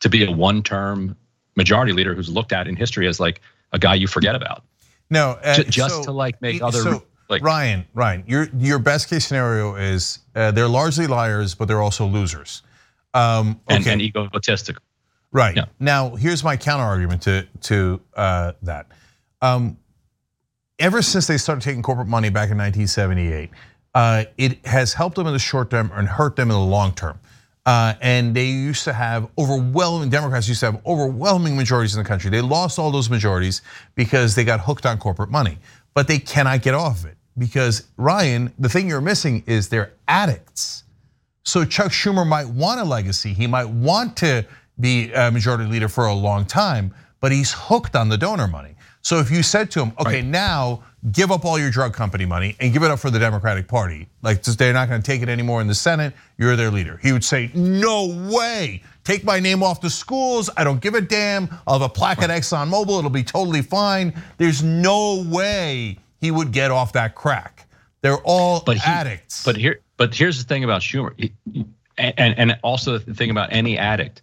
to 0.00 0.08
be 0.08 0.24
a 0.24 0.30
one-term 0.30 1.16
majority 1.56 1.92
leader 1.92 2.14
who's 2.14 2.28
looked 2.28 2.52
at 2.52 2.68
in 2.68 2.76
history 2.76 3.08
as 3.08 3.18
like 3.18 3.40
a 3.72 3.78
guy 3.78 3.94
you 3.94 4.06
forget 4.06 4.34
about. 4.34 4.62
No, 5.10 5.38
uh, 5.42 5.62
just 5.62 5.96
so, 5.96 6.04
to 6.04 6.12
like 6.12 6.40
make 6.42 6.62
other 6.62 6.82
so, 6.82 7.04
like 7.28 7.42
Ryan, 7.42 7.86
Ryan, 7.94 8.24
your 8.26 8.48
your 8.58 8.78
best 8.78 9.08
case 9.08 9.26
scenario 9.26 9.74
is 9.74 10.20
uh, 10.34 10.50
they're 10.50 10.68
largely 10.68 11.06
liars, 11.06 11.54
but 11.54 11.66
they're 11.66 11.82
also 11.82 12.06
losers. 12.06 12.62
Um, 13.14 13.60
okay. 13.70 13.76
and, 13.76 13.86
and 13.86 14.02
egotistic. 14.02 14.76
Right. 15.32 15.56
Yeah. 15.56 15.64
Now, 15.80 16.14
here's 16.16 16.44
my 16.44 16.56
counter 16.56 16.84
argument 16.84 17.22
to 17.22 17.46
to 17.62 18.00
uh, 18.14 18.52
that. 18.62 18.88
Um, 19.40 19.78
ever 20.78 21.00
since 21.00 21.26
they 21.26 21.38
started 21.38 21.62
taking 21.62 21.82
corporate 21.82 22.08
money 22.08 22.28
back 22.28 22.50
in 22.50 22.58
1978, 22.58 23.50
uh, 23.50 23.54
it 23.94 24.64
has 24.66 24.94
helped 24.94 25.16
them 25.16 25.26
in 25.26 25.32
the 25.32 25.38
short 25.38 25.70
term 25.70 25.90
and 25.94 26.08
hurt 26.08 26.36
them 26.36 26.50
in 26.50 26.56
the 26.56 26.62
long 26.62 26.94
term. 26.94 27.18
Uh, 27.66 27.94
and 28.02 28.34
they 28.34 28.46
used 28.46 28.84
to 28.84 28.92
have 28.92 29.28
overwhelming 29.38 30.10
Democrats 30.10 30.46
used 30.48 30.60
to 30.60 30.66
have 30.66 30.86
overwhelming 30.86 31.56
majorities 31.56 31.94
in 31.96 32.02
the 32.02 32.08
country. 32.08 32.30
They 32.30 32.42
lost 32.42 32.78
all 32.78 32.90
those 32.90 33.08
majorities 33.08 33.62
because 33.94 34.34
they 34.34 34.44
got 34.44 34.60
hooked 34.60 34.84
on 34.84 34.98
corporate 34.98 35.30
money, 35.30 35.58
but 35.94 36.06
they 36.06 36.18
cannot 36.18 36.60
get 36.60 36.74
off 36.74 37.00
of 37.00 37.06
it 37.06 37.16
because 37.38 37.88
Ryan, 37.96 38.52
the 38.58 38.68
thing 38.68 38.88
you're 38.88 39.00
missing 39.00 39.42
is 39.46 39.70
they're 39.70 39.92
addicts. 40.08 40.84
So 41.44 41.64
Chuck 41.64 41.90
Schumer 41.90 42.26
might 42.26 42.48
want 42.48 42.80
a 42.80 42.84
legacy. 42.84 43.32
He 43.32 43.46
might 43.46 43.68
want 43.68 44.16
to 44.18 44.46
be 44.78 45.12
a 45.12 45.30
majority 45.30 45.64
leader 45.64 45.88
for 45.88 46.06
a 46.06 46.14
long 46.14 46.44
time, 46.44 46.94
but 47.20 47.32
he's 47.32 47.52
hooked 47.52 47.96
on 47.96 48.08
the 48.08 48.18
donor 48.18 48.48
money. 48.48 48.73
So 49.04 49.18
if 49.18 49.30
you 49.30 49.42
said 49.42 49.70
to 49.72 49.82
him, 49.82 49.92
okay, 50.00 50.16
right. 50.16 50.24
now 50.24 50.82
give 51.12 51.30
up 51.30 51.44
all 51.44 51.58
your 51.58 51.70
drug 51.70 51.92
company 51.92 52.24
money 52.24 52.56
and 52.58 52.72
give 52.72 52.82
it 52.82 52.90
up 52.90 52.98
for 52.98 53.10
the 53.10 53.18
Democratic 53.18 53.68
Party. 53.68 54.08
Like 54.22 54.42
they're 54.42 54.72
not 54.72 54.88
going 54.88 55.02
to 55.02 55.06
take 55.06 55.20
it 55.20 55.28
anymore 55.28 55.60
in 55.60 55.66
the 55.66 55.74
Senate. 55.74 56.14
You're 56.38 56.56
their 56.56 56.70
leader. 56.70 56.98
He 57.02 57.12
would 57.12 57.24
say, 57.24 57.50
"No 57.54 58.06
way! 58.32 58.82
Take 59.04 59.22
my 59.22 59.40
name 59.40 59.62
off 59.62 59.82
the 59.82 59.90
schools. 59.90 60.48
I 60.56 60.64
don't 60.64 60.80
give 60.80 60.94
a 60.94 61.02
damn. 61.02 61.50
I'll 61.66 61.78
have 61.78 61.90
a 61.90 61.92
plaque 61.92 62.22
at 62.22 62.30
Exxon 62.30 62.70
Mobil. 62.70 62.98
It'll 62.98 63.10
be 63.10 63.22
totally 63.22 63.60
fine." 63.60 64.14
There's 64.38 64.62
no 64.62 65.22
way 65.28 65.98
he 66.20 66.30
would 66.30 66.52
get 66.52 66.70
off 66.70 66.94
that 66.94 67.14
crack. 67.14 67.68
They're 68.00 68.22
all 68.24 68.62
but 68.64 68.78
he, 68.78 68.90
addicts. 68.90 69.44
But 69.44 69.56
here, 69.56 69.80
but 69.98 70.14
here's 70.14 70.38
the 70.38 70.44
thing 70.44 70.64
about 70.64 70.80
Schumer, 70.80 71.30
and 71.98 72.38
and 72.38 72.58
also 72.62 72.96
the 72.96 73.14
thing 73.14 73.28
about 73.28 73.52
any 73.52 73.76
addict, 73.76 74.22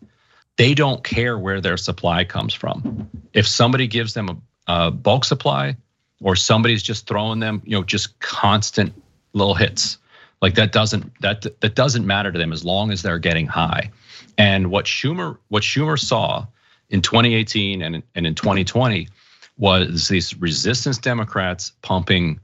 they 0.58 0.74
don't 0.74 1.04
care 1.04 1.38
where 1.38 1.62
their 1.62 1.78
supply 1.78 2.24
comes 2.24 2.56
from. 2.56 3.08
If 3.34 3.48
somebody 3.48 3.88
gives 3.88 4.16
them 4.16 4.30
a, 4.30 4.38
a 4.72 4.92
bulk 4.92 5.26
supply 5.26 5.76
or 6.22 6.36
somebody's 6.36 6.84
just 6.84 7.08
throwing 7.08 7.40
them, 7.40 7.62
you 7.66 7.72
know, 7.72 7.84
just 7.84 8.20
constant 8.20 8.94
little 9.34 9.56
hits. 9.56 9.98
Like 10.42 10.56
that 10.56 10.72
doesn't 10.72 11.12
that 11.22 11.46
that 11.60 11.76
doesn't 11.76 12.06
matter 12.06 12.32
to 12.32 12.40
them 12.40 12.52
as 12.54 12.66
long 12.66 12.92
as 12.92 13.02
they're 13.02 13.20
getting 13.20 13.48
high. 13.48 13.92
And 14.38 14.72
what 14.72 14.86
Schumer 14.86 15.38
what 15.50 15.64
Schumer 15.64 16.00
saw 16.00 16.46
in 16.90 17.02
2018 17.02 17.82
and 17.82 18.02
and 18.16 18.28
in 18.28 18.34
2020 18.36 19.08
was 19.58 20.08
these 20.08 20.36
resistance 20.38 20.98
Democrats 20.98 21.74
pumping 21.82 22.40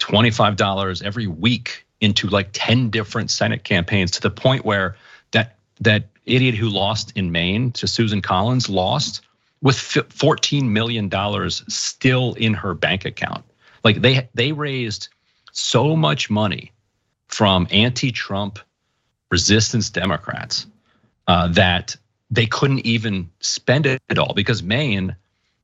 $25 0.00 1.02
every 1.02 1.26
week 1.26 1.84
into 2.00 2.28
like 2.28 2.48
10 2.52 2.90
different 2.90 3.30
Senate 3.30 3.64
campaigns 3.64 4.10
to 4.12 4.20
the 4.20 4.30
point 4.30 4.64
where 4.64 4.96
that 5.32 5.56
that 5.80 6.04
idiot 6.24 6.54
who 6.54 6.68
lost 6.68 7.12
in 7.16 7.32
Maine 7.32 7.72
to 7.72 7.86
Susan 7.86 8.22
Collins 8.22 8.68
lost 8.70 9.23
with 9.64 9.76
14 9.76 10.72
million 10.72 11.08
dollars 11.08 11.64
still 11.68 12.34
in 12.34 12.54
her 12.54 12.74
bank 12.74 13.04
account. 13.04 13.44
Like 13.82 14.02
they 14.02 14.28
they 14.34 14.52
raised 14.52 15.08
so 15.50 15.96
much 15.96 16.30
money 16.30 16.70
from 17.26 17.66
anti-Trump 17.72 18.58
resistance 19.30 19.90
Democrats 19.90 20.66
uh, 21.26 21.48
that 21.48 21.96
they 22.30 22.46
couldn't 22.46 22.86
even 22.86 23.28
spend 23.40 23.86
it 23.86 24.00
at 24.10 24.18
all 24.18 24.34
because 24.34 24.62
Maine 24.62 25.16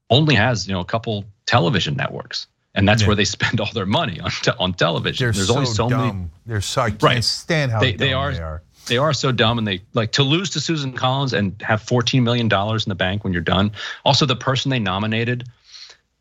only 0.08 0.34
has 0.34 0.66
you 0.66 0.72
know 0.72 0.80
a 0.80 0.84
couple 0.84 1.24
television 1.46 1.94
networks, 1.94 2.46
and 2.74 2.88
that's 2.88 3.02
yeah. 3.02 3.08
where 3.08 3.16
they 3.16 3.24
spend 3.24 3.60
all 3.60 3.72
their 3.74 3.86
money 3.86 4.18
on 4.18 4.30
on 4.58 4.72
television. 4.72 5.26
They're 5.26 5.32
There's 5.32 5.48
so 5.48 5.54
only 5.54 5.66
so 5.66 5.88
dumb. 5.90 6.06
many. 6.06 6.30
They're 6.46 6.60
so 6.62 6.82
I 6.82 6.90
can't 6.90 7.02
right. 7.02 7.24
stand 7.24 7.70
how 7.70 7.80
they, 7.80 7.92
they 7.92 8.14
are. 8.14 8.32
They 8.32 8.40
are. 8.40 8.62
They 8.90 8.98
are 8.98 9.12
so 9.12 9.32
dumb, 9.32 9.56
and 9.56 9.66
they 9.66 9.80
like 9.94 10.12
to 10.12 10.22
lose 10.22 10.50
to 10.50 10.60
Susan 10.60 10.92
Collins 10.92 11.32
and 11.32 11.54
have 11.62 11.80
14 11.82 12.22
million 12.22 12.48
dollars 12.48 12.84
in 12.84 12.90
the 12.90 12.94
bank 12.94 13.24
when 13.24 13.32
you're 13.32 13.40
done. 13.40 13.72
Also, 14.04 14.26
the 14.26 14.36
person 14.36 14.70
they 14.70 14.78
nominated 14.78 15.44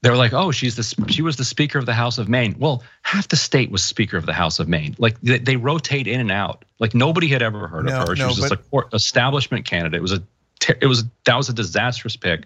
they 0.01 0.10
were 0.10 0.15
like, 0.15 0.34
"Oh, 0.34 0.51
she's 0.51 0.75
the 0.75 1.12
she 1.12 1.21
was 1.21 1.36
the 1.36 1.43
Speaker 1.43 1.77
of 1.77 1.86
the 1.86 1.93
House 1.93 2.17
of 2.17 2.29
Maine." 2.29 2.55
Well, 2.58 2.84
half 3.01 3.27
the 3.27 3.36
state 3.36 3.69
was 3.69 3.84
Speaker 3.84 4.17
of 4.17 4.25
the 4.25 4.34
House 4.34 4.60
of 4.60 4.69
Maine. 4.69 4.95
Like 4.97 5.19
they, 5.21 5.39
they 5.39 5.55
rotate 5.58 6.08
in 6.08 6.21
and 6.21 6.32
out. 6.32 6.63
Like 6.79 6.95
nobody 6.95 7.27
had 7.27 7.41
ever 7.41 7.67
heard 7.67 7.86
no, 7.86 8.01
of 8.01 8.08
her. 8.08 8.15
She 8.15 8.21
no, 8.21 8.27
was 8.27 8.38
just 8.38 8.51
a 8.51 8.58
court 8.58 8.93
establishment 8.93 9.65
candidate. 9.65 9.97
It 9.97 10.01
was 10.01 10.13
a 10.13 10.23
it 10.82 10.88
was 10.88 11.03
that 11.25 11.36
was 11.36 11.49
a 11.49 11.53
disastrous 11.53 12.15
pick. 12.15 12.45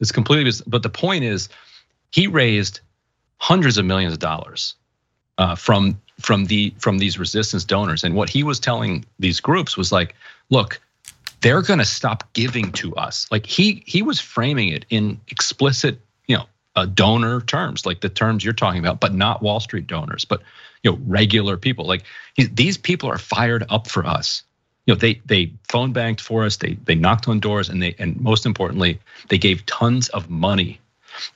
It's 0.00 0.12
completely. 0.12 0.52
But 0.66 0.82
the 0.82 0.90
point 0.90 1.24
is, 1.24 1.48
he 2.10 2.26
raised 2.26 2.80
hundreds 3.38 3.78
of 3.78 3.86
millions 3.86 4.12
of 4.12 4.18
dollars 4.18 4.74
uh, 5.40 5.56
from 5.56 6.00
from 6.20 6.44
the 6.44 6.72
from 6.78 6.98
these 6.98 7.18
resistance 7.18 7.64
donors. 7.64 8.04
And 8.04 8.14
what 8.14 8.28
he 8.30 8.42
was 8.44 8.60
telling 8.60 9.04
these 9.18 9.40
groups 9.40 9.76
was 9.76 9.90
like, 9.90 10.14
"Look." 10.50 10.80
They're 11.42 11.62
going 11.62 11.78
to 11.78 11.86
stop 11.86 12.30
giving 12.34 12.70
to 12.72 12.94
us. 12.96 13.26
Like 13.30 13.46
he 13.46 13.82
he 13.86 14.02
was 14.02 14.20
framing 14.20 14.68
it 14.68 14.84
in 14.90 15.18
explicit 15.28 15.98
you 16.30 16.36
know, 16.36 16.44
uh, 16.76 16.86
donor 16.86 17.40
terms, 17.40 17.84
like 17.84 18.00
the 18.00 18.08
terms 18.08 18.44
you're 18.44 18.54
talking 18.54 18.78
about, 18.78 19.00
but 19.00 19.12
not 19.12 19.42
Wall 19.42 19.58
Street 19.58 19.88
donors, 19.88 20.24
but 20.24 20.42
you 20.84 20.90
know 20.90 20.98
regular 21.06 21.56
people. 21.56 21.84
Like 21.84 22.04
these 22.36 22.78
people 22.78 23.10
are 23.10 23.18
fired 23.18 23.64
up 23.68 23.88
for 23.88 24.06
us. 24.06 24.44
You 24.86 24.94
know 24.94 24.98
they 24.98 25.20
they 25.26 25.52
phone 25.68 25.92
banked 25.92 26.20
for 26.20 26.44
us. 26.44 26.58
They 26.58 26.74
they 26.84 26.94
knocked 26.94 27.26
on 27.26 27.40
doors, 27.40 27.68
and 27.68 27.82
they 27.82 27.96
and 27.98 28.20
most 28.20 28.46
importantly, 28.46 29.00
they 29.28 29.38
gave 29.38 29.66
tons 29.66 30.08
of 30.10 30.30
money. 30.30 30.80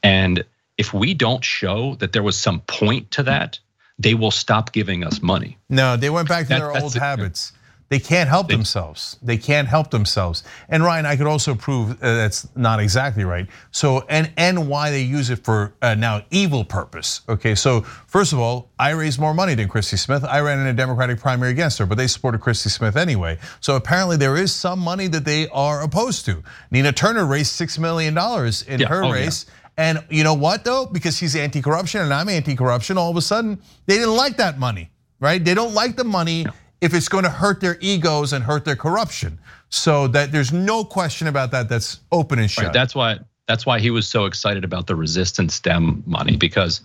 And 0.04 0.44
if 0.78 0.94
we 0.94 1.12
don't 1.12 1.44
show 1.44 1.96
that 1.96 2.12
there 2.12 2.22
was 2.22 2.38
some 2.38 2.60
point 2.60 3.10
to 3.12 3.24
that, 3.24 3.58
they 3.98 4.14
will 4.14 4.30
stop 4.30 4.72
giving 4.72 5.04
us 5.04 5.22
money. 5.22 5.58
No, 5.68 5.96
they 5.96 6.10
went 6.10 6.28
back 6.28 6.44
to 6.44 6.48
that, 6.50 6.58
their 6.58 6.82
old 6.82 6.94
habits. 6.94 7.52
They 7.90 8.00
can't 8.00 8.28
help 8.28 8.48
they, 8.48 8.54
themselves. 8.54 9.18
They 9.22 9.36
can't 9.36 9.68
help 9.68 9.90
themselves. 9.90 10.42
And 10.68 10.82
Ryan, 10.82 11.06
I 11.06 11.16
could 11.16 11.26
also 11.26 11.54
prove 11.54 11.92
uh, 11.92 12.14
that's 12.14 12.48
not 12.56 12.80
exactly 12.80 13.24
right. 13.24 13.46
So 13.70 14.04
and 14.08 14.32
and 14.36 14.68
why 14.68 14.90
they 14.90 15.02
use 15.02 15.30
it 15.30 15.44
for 15.44 15.74
uh, 15.82 15.94
now 15.94 16.22
evil 16.30 16.64
purpose. 16.64 17.20
Okay, 17.28 17.54
so 17.54 17.82
first 17.82 18.32
of 18.32 18.38
all, 18.40 18.70
I 18.78 18.90
raised 18.90 19.20
more 19.20 19.34
money 19.34 19.54
than 19.54 19.68
Christy 19.68 19.96
Smith. 19.96 20.24
I 20.24 20.40
ran 20.40 20.58
in 20.58 20.66
a 20.66 20.72
Democratic 20.72 21.20
primary 21.20 21.52
against 21.52 21.78
her, 21.78 21.86
but 21.86 21.96
they 21.96 22.06
supported 22.06 22.40
Christy 22.40 22.70
Smith 22.70 22.96
anyway. 22.96 23.38
So 23.60 23.76
apparently 23.76 24.16
there 24.16 24.36
is 24.36 24.52
some 24.52 24.78
money 24.78 25.06
that 25.08 25.24
they 25.24 25.48
are 25.50 25.82
opposed 25.82 26.24
to. 26.24 26.42
Nina 26.70 26.90
Turner 26.90 27.26
raised 27.26 27.52
six 27.52 27.78
million 27.78 28.14
dollars 28.14 28.62
in 28.62 28.80
yeah. 28.80 28.88
her 28.88 29.04
oh, 29.04 29.12
race. 29.12 29.46
Yeah. 29.46 29.54
And 29.76 30.04
you 30.08 30.24
know 30.24 30.34
what 30.34 30.64
though? 30.64 30.86
Because 30.86 31.18
he's 31.18 31.34
anti-corruption 31.34 32.00
and 32.00 32.14
I'm 32.14 32.28
anti-corruption, 32.28 32.96
all 32.96 33.10
of 33.10 33.16
a 33.16 33.22
sudden 33.22 33.60
they 33.86 33.96
didn't 33.96 34.16
like 34.16 34.36
that 34.36 34.58
money, 34.58 34.90
right? 35.20 35.44
They 35.44 35.54
don't 35.54 35.74
like 35.74 35.96
the 35.96 36.04
money 36.04 36.46
if 36.80 36.94
it's 36.94 37.08
going 37.08 37.24
to 37.24 37.30
hurt 37.30 37.60
their 37.60 37.78
egos 37.80 38.32
and 38.32 38.44
hurt 38.44 38.64
their 38.64 38.76
corruption. 38.76 39.38
So 39.70 40.06
that 40.08 40.30
there's 40.30 40.52
no 40.52 40.84
question 40.84 41.26
about 41.26 41.50
that. 41.50 41.68
That's 41.68 42.00
open 42.12 42.38
and 42.38 42.50
shut. 42.50 42.66
Right, 42.66 42.72
that's 42.72 42.94
why 42.94 43.18
that's 43.48 43.66
why 43.66 43.80
he 43.80 43.90
was 43.90 44.06
so 44.06 44.26
excited 44.26 44.64
about 44.64 44.86
the 44.86 44.94
resistance 44.94 45.58
Dem 45.60 46.02
money 46.06 46.36
because 46.36 46.80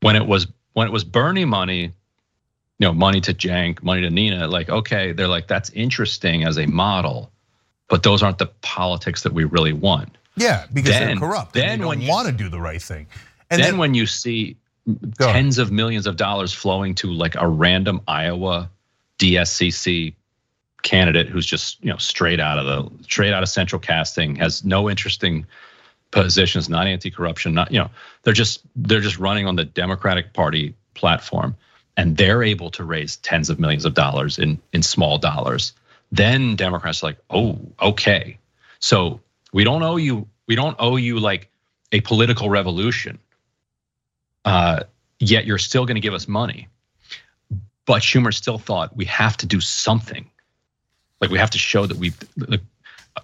when 0.00 0.16
it 0.16 0.26
was 0.26 0.46
when 0.74 0.86
it 0.86 0.90
was 0.90 1.02
Bernie 1.02 1.44
money, 1.44 1.92
you 2.78 2.86
know, 2.86 2.92
money 2.92 3.20
to 3.22 3.34
Cenk, 3.34 3.82
money 3.82 4.02
to 4.02 4.10
Nina, 4.10 4.46
like 4.46 4.68
okay, 4.68 5.12
they're 5.12 5.28
like 5.28 5.48
that's 5.48 5.70
interesting 5.70 6.44
as 6.44 6.58
a 6.58 6.66
model, 6.66 7.32
but 7.88 8.02
those 8.02 8.22
aren't 8.22 8.38
the 8.38 8.46
politics 8.60 9.22
that 9.22 9.32
we 9.32 9.44
really 9.44 9.72
want. 9.72 10.16
Yeah, 10.36 10.66
because 10.72 10.92
then, 10.92 11.06
they're 11.08 11.16
corrupt. 11.16 11.52
Then 11.52 11.80
they 11.80 11.86
when 11.86 12.00
you 12.00 12.08
want 12.08 12.26
to 12.26 12.32
do 12.32 12.48
the 12.48 12.60
right 12.60 12.80
thing. 12.80 13.06
And 13.50 13.62
then, 13.62 13.72
then 13.72 13.78
when 13.78 13.94
you 13.94 14.06
see 14.06 14.56
tens 15.18 15.58
of 15.58 15.70
millions 15.70 16.06
of 16.06 16.16
dollars 16.16 16.52
flowing 16.52 16.94
to 16.96 17.12
like 17.12 17.34
a 17.36 17.46
random 17.46 18.00
Iowa 18.08 18.70
DSCC 19.18 20.14
candidate 20.82 21.28
who's 21.28 21.46
just 21.46 21.82
you 21.82 21.90
know 21.90 21.96
straight 21.96 22.40
out 22.40 22.58
of 22.58 22.66
the 22.66 23.04
straight 23.04 23.32
out 23.32 23.42
of 23.42 23.48
central 23.48 23.78
casting 23.78 24.34
has 24.36 24.64
no 24.64 24.90
interesting 24.90 25.46
positions 26.10 26.68
not 26.68 26.86
anti-corruption 26.86 27.54
not 27.54 27.70
you 27.70 27.78
know 27.78 27.88
they're 28.22 28.34
just 28.34 28.62
they're 28.74 29.00
just 29.00 29.18
running 29.18 29.46
on 29.46 29.54
the 29.54 29.64
democratic 29.64 30.32
party 30.32 30.74
platform 30.94 31.54
and 31.96 32.16
they're 32.16 32.42
able 32.42 32.68
to 32.68 32.84
raise 32.84 33.16
tens 33.18 33.48
of 33.48 33.60
millions 33.60 33.84
of 33.84 33.94
dollars 33.94 34.38
in 34.38 34.60
in 34.72 34.82
small 34.82 35.18
dollars 35.18 35.72
then 36.10 36.56
democrats 36.56 37.02
are 37.02 37.06
like 37.06 37.18
oh 37.30 37.58
okay 37.80 38.36
so 38.80 39.20
we 39.52 39.64
don't 39.64 39.82
owe 39.82 39.96
you 39.96 40.28
we 40.46 40.54
don't 40.54 40.76
owe 40.78 40.96
you 40.96 41.18
like 41.18 41.50
a 41.92 42.00
political 42.00 42.50
revolution 42.50 43.18
uh, 44.44 44.80
yet 45.18 45.44
you're 45.46 45.58
still 45.58 45.86
going 45.86 45.94
to 45.94 46.00
give 46.00 46.14
us 46.14 46.26
money 46.26 46.68
but 47.86 48.02
Schumer 48.02 48.32
still 48.32 48.58
thought 48.58 48.96
we 48.96 49.04
have 49.06 49.36
to 49.38 49.46
do 49.46 49.60
something. 49.60 50.28
Like 51.20 51.30
we 51.30 51.38
have 51.38 51.50
to 51.50 51.58
show 51.58 51.86
that 51.86 51.96
we 51.96 52.12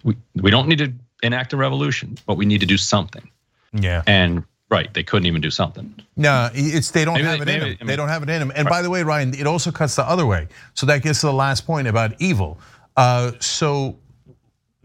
we 0.05 0.17
we 0.35 0.51
don't 0.51 0.69
need 0.69 0.79
to 0.79 0.93
enact 1.23 1.53
a 1.53 1.57
revolution, 1.57 2.17
but 2.27 2.37
we 2.37 2.47
need 2.47 2.61
to 2.61 2.67
do 2.67 2.77
something. 2.77 3.29
Yeah. 3.73 4.03
And 4.07 4.45
right, 4.71 4.93
they 4.95 5.03
couldn't 5.03 5.27
even 5.27 5.41
do 5.41 5.51
something. 5.51 5.95
No, 6.17 6.51
it's 6.55 6.91
they 6.93 7.05
don't 7.05 7.15
maybe, 7.15 7.27
have 7.27 7.41
it 7.41 7.47
maybe, 7.47 7.55
in 7.55 7.61
them. 7.61 7.77
I 7.81 7.85
mean, 7.85 7.87
they 7.89 7.97
don't 7.97 8.09
have 8.09 8.23
it 8.23 8.29
in 8.29 8.41
them. 8.41 8.53
And 8.55 8.67
right. 8.67 8.71
by 8.71 8.83
the 8.83 8.91
way, 8.91 9.03
Ryan, 9.03 9.35
it 9.35 9.47
also 9.47 9.71
cuts 9.73 9.97
the 9.97 10.05
other 10.05 10.27
way. 10.27 10.49
So 10.75 10.87
that 10.87 11.03
gets 11.03 11.21
to 11.21 11.27
the 11.27 11.33
last 11.33 11.67
point 11.67 11.89
about 11.89 12.21
evil. 12.21 12.59
Uh, 12.97 13.33
so 13.41 13.97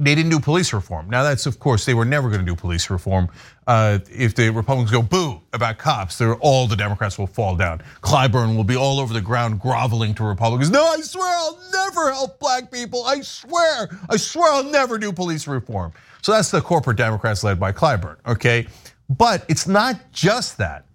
they 0.04 0.16
didn't 0.16 0.32
do 0.32 0.39
police 0.39 0.74
reform. 0.74 1.10
Now 1.10 1.24
that's 1.24 1.46
of 1.46 1.60
course 1.60 1.86
they 1.86 1.94
were 1.94 2.06
never 2.06 2.30
going 2.30 2.42
to 2.42 2.46
do 2.46 2.56
police 2.56 2.89
reform. 2.89 3.30
Uh, 3.66 4.00
if 4.12 4.36
the 4.36 4.50
Republicans 4.50 4.92
go 4.92 5.02
boo 5.02 5.42
about 5.54 5.78
cops, 5.78 6.18
they're 6.18 6.36
all 6.36 6.68
the 6.68 6.76
Democrats 6.76 7.18
will 7.18 7.28
fall 7.28 7.56
down. 7.56 7.82
Clyburn 8.02 8.56
will 8.56 8.63
be 8.63 8.76
all 8.76 9.00
over 9.00 9.13
the 9.13 9.22
ground 9.22 9.60
groveling 9.60 10.13
to 10.16 10.24
Republicans. 10.24 10.70
No, 10.70 10.84
I 10.84 11.00
swear 11.02 11.28
I'll 11.28 11.60
never 11.72 12.12
help 12.12 12.39
black 12.39 12.72
people. 12.72 13.06
I 13.06 13.22
swear, 13.22 13.89
I 14.10 14.18
swear 14.18 14.52
I'll 14.52 14.63
never 14.63 14.98
do 14.98 15.13
police 15.13 15.48
reform. 15.48 15.94
So 16.22 16.32
that's 16.32 16.52
the 16.52 16.62
corporate 16.62 16.98
Democrats 16.98 17.44
led 17.44 17.60
by 17.60 17.72
Clyburn. 17.72 18.18
Okay, 18.26 18.68
but 19.10 19.46
it's 19.48 19.68
not 19.68 20.12
just 20.12 20.58
that. 20.58 20.86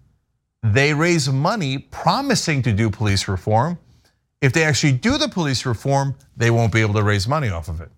They 0.61 0.93
raise 0.93 1.29
money 1.29 1.77
promising 1.77 2.61
to 2.63 2.73
do 2.73 2.89
police 2.89 3.27
reform. 3.27 3.79
If 4.41 4.53
they 4.53 4.63
actually 4.63 4.93
do 4.93 5.17
the 5.17 5.27
police 5.27 5.65
reform, 5.65 6.15
they 6.35 6.51
won't 6.51 6.71
be 6.71 6.81
able 6.81 6.93
to 6.95 7.03
raise 7.03 7.27
money 7.27 7.49
off 7.49 7.67
of 7.69 7.81
it. 7.81 7.89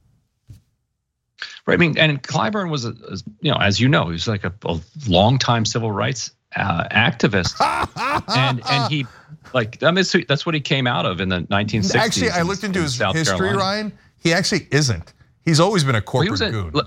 Right. 1.71 1.75
I 1.75 1.88
mean, 1.88 1.97
and 1.97 2.21
Clyburn 2.21 2.69
was, 2.69 2.84
a, 2.86 2.93
you 3.39 3.49
know, 3.49 3.57
as 3.57 3.79
you 3.79 3.88
know, 3.88 4.05
he 4.05 4.12
was 4.12 4.27
like 4.27 4.43
a, 4.43 4.53
a 4.65 4.79
longtime 5.07 5.63
civil 5.63 5.91
rights 5.91 6.31
uh, 6.55 6.84
activist, 6.91 7.55
and 8.27 8.62
and 8.69 8.91
he, 8.91 9.05
like, 9.53 9.81
I 9.81 9.91
mean, 9.91 10.03
that's 10.27 10.45
what 10.45 10.53
he 10.53 10.60
came 10.60 10.86
out 10.86 11.05
of 11.05 11.21
in 11.21 11.29
the 11.29 11.41
1960s. 11.43 11.95
Actually, 11.95 12.29
I 12.31 12.41
looked 12.41 12.65
into 12.65 12.81
his 12.81 12.95
South 12.95 13.15
history, 13.15 13.38
Carolina. 13.38 13.57
Ryan. 13.57 13.91
He 14.17 14.34
actually 14.34 14.67
isn't. 14.69 15.13
He's 15.45 15.62
always 15.62 15.86
been 15.86 15.95
a 15.95 16.01
corporate 16.01 16.41
well, 16.41 16.51
goon. 16.51 16.71
A, 16.75 16.84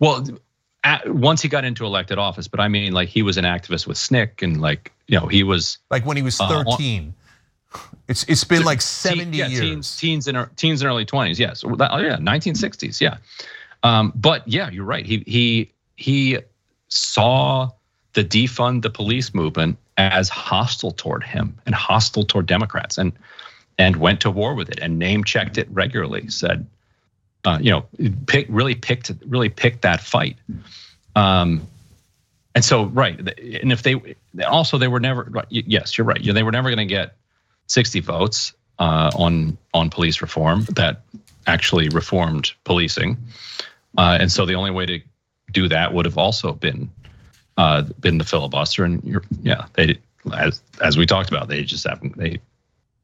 well, 0.00 0.26
at, 0.82 1.08
once 1.14 1.40
he 1.40 1.48
got 1.48 1.64
into 1.64 1.86
elected 1.86 2.18
office, 2.18 2.48
but 2.48 2.58
I 2.58 2.66
mean, 2.66 2.92
like, 2.92 3.08
he 3.08 3.22
was 3.22 3.36
an 3.36 3.44
activist 3.44 3.86
with 3.86 3.96
SNCC, 3.96 4.42
and 4.42 4.60
like, 4.60 4.90
you 5.06 5.20
know, 5.20 5.28
he 5.28 5.44
was 5.44 5.78
like 5.88 6.04
when 6.04 6.16
he 6.16 6.22
was 6.24 6.36
13. 6.36 7.14
Uh, 7.72 7.78
it's 8.08 8.24
it's 8.24 8.44
been 8.44 8.64
like 8.64 8.80
70 8.80 9.36
yeah, 9.36 9.46
years. 9.46 9.60
Teens, 9.60 9.96
teens 9.96 10.28
in 10.28 10.46
teens 10.56 10.82
and 10.82 10.88
early 10.88 11.06
20s. 11.06 11.38
Yes. 11.38 11.64
oh 11.64 11.70
yeah, 11.70 12.16
1960s. 12.16 13.00
Yeah. 13.00 13.18
Um, 13.84 14.12
but 14.16 14.46
yeah, 14.48 14.70
you're 14.70 14.84
right. 14.84 15.06
He 15.06 15.22
he 15.26 15.70
he 15.96 16.38
saw 16.88 17.70
the 18.14 18.24
defund 18.24 18.82
the 18.82 18.90
police 18.90 19.32
movement 19.32 19.76
as 19.96 20.28
hostile 20.28 20.90
toward 20.90 21.22
him 21.22 21.56
and 21.66 21.74
hostile 21.74 22.24
toward 22.24 22.46
Democrats, 22.46 22.98
and 22.98 23.12
and 23.78 23.96
went 23.96 24.20
to 24.22 24.30
war 24.30 24.54
with 24.54 24.68
it 24.70 24.80
and 24.80 24.98
name 24.98 25.22
checked 25.22 25.58
it 25.58 25.68
regularly. 25.70 26.28
Said, 26.28 26.66
uh, 27.44 27.58
you 27.60 27.70
know, 27.70 27.86
pick, 28.26 28.46
really 28.48 28.74
picked 28.74 29.12
really 29.26 29.48
picked 29.50 29.82
that 29.82 30.00
fight. 30.00 30.36
Um, 31.14 31.66
and 32.56 32.64
so 32.64 32.86
right, 32.86 33.18
and 33.18 33.70
if 33.70 33.82
they 33.82 34.16
also 34.46 34.78
they 34.78 34.88
were 34.88 35.00
never 35.00 35.30
yes, 35.50 35.96
you're 35.96 36.06
right. 36.06 36.20
They 36.24 36.42
were 36.42 36.52
never 36.52 36.70
going 36.70 36.88
to 36.88 36.92
get 36.92 37.16
60 37.66 38.00
votes. 38.00 38.54
uh, 38.78 39.10
on 39.16 39.56
on 39.72 39.90
police 39.90 40.20
reform 40.20 40.64
that 40.70 41.02
actually 41.46 41.88
reformed 41.90 42.52
policing, 42.64 43.16
uh, 43.98 44.18
and 44.20 44.30
so 44.30 44.46
the 44.46 44.54
only 44.54 44.70
way 44.70 44.86
to 44.86 45.00
do 45.52 45.68
that 45.68 45.92
would 45.92 46.04
have 46.04 46.18
also 46.18 46.52
been 46.52 46.90
uh, 47.56 47.82
been 48.00 48.18
the 48.18 48.24
filibuster. 48.24 48.84
And 48.84 49.20
yeah, 49.42 49.66
they 49.74 49.98
as 50.36 50.60
as 50.82 50.96
we 50.96 51.06
talked 51.06 51.28
about, 51.28 51.48
they 51.48 51.62
just 51.62 51.86
haven't 51.86 52.16
they 52.16 52.38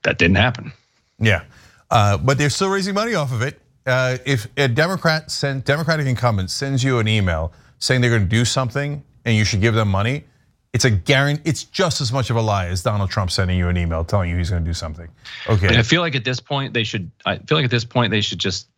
that 0.02 0.18
didn't 0.18 0.36
happen. 0.36 0.72
Yeah, 1.18 1.42
uh, 1.90 2.16
but 2.18 2.38
they're 2.38 2.50
still 2.50 2.70
raising 2.70 2.94
money 2.94 3.14
off 3.14 3.32
of 3.32 3.42
it. 3.42 3.60
Uh, 3.86 4.18
if 4.26 4.46
a 4.56 4.68
Democrat 4.68 5.30
send 5.30 5.64
Democratic 5.64 6.06
incumbent 6.06 6.50
sends 6.50 6.84
you 6.84 6.98
an 6.98 7.08
email 7.08 7.52
saying 7.78 8.00
they're 8.00 8.10
going 8.10 8.22
to 8.22 8.28
do 8.28 8.44
something 8.44 9.02
and 9.24 9.36
you 9.36 9.44
should 9.44 9.60
give 9.60 9.74
them 9.74 9.88
money, 9.88 10.24
it's 10.72 10.84
a 10.84 10.90
guarantee. 10.90 11.42
It's 11.44 11.64
just 11.64 12.00
as 12.00 12.12
much 12.12 12.30
of 12.30 12.36
a 12.36 12.40
lie 12.40 12.66
as 12.66 12.82
Donald 12.82 13.10
Trump 13.10 13.30
sending 13.30 13.58
you 13.58 13.68
an 13.68 13.76
email 13.76 14.04
telling 14.04 14.30
you 14.30 14.36
he's 14.36 14.50
going 14.50 14.62
to 14.62 14.68
do 14.68 14.74
something. 14.74 15.08
Okay. 15.48 15.66
And 15.66 15.76
I 15.76 15.82
feel 15.82 16.00
like 16.00 16.14
at 16.14 16.24
this 16.24 16.40
point 16.40 16.74
they 16.74 16.84
should. 16.84 17.10
I 17.26 17.38
feel 17.38 17.58
like 17.58 17.64
at 17.64 17.70
this 17.70 17.84
point 17.84 18.10
they 18.10 18.20
should 18.20 18.38
just 18.38 18.68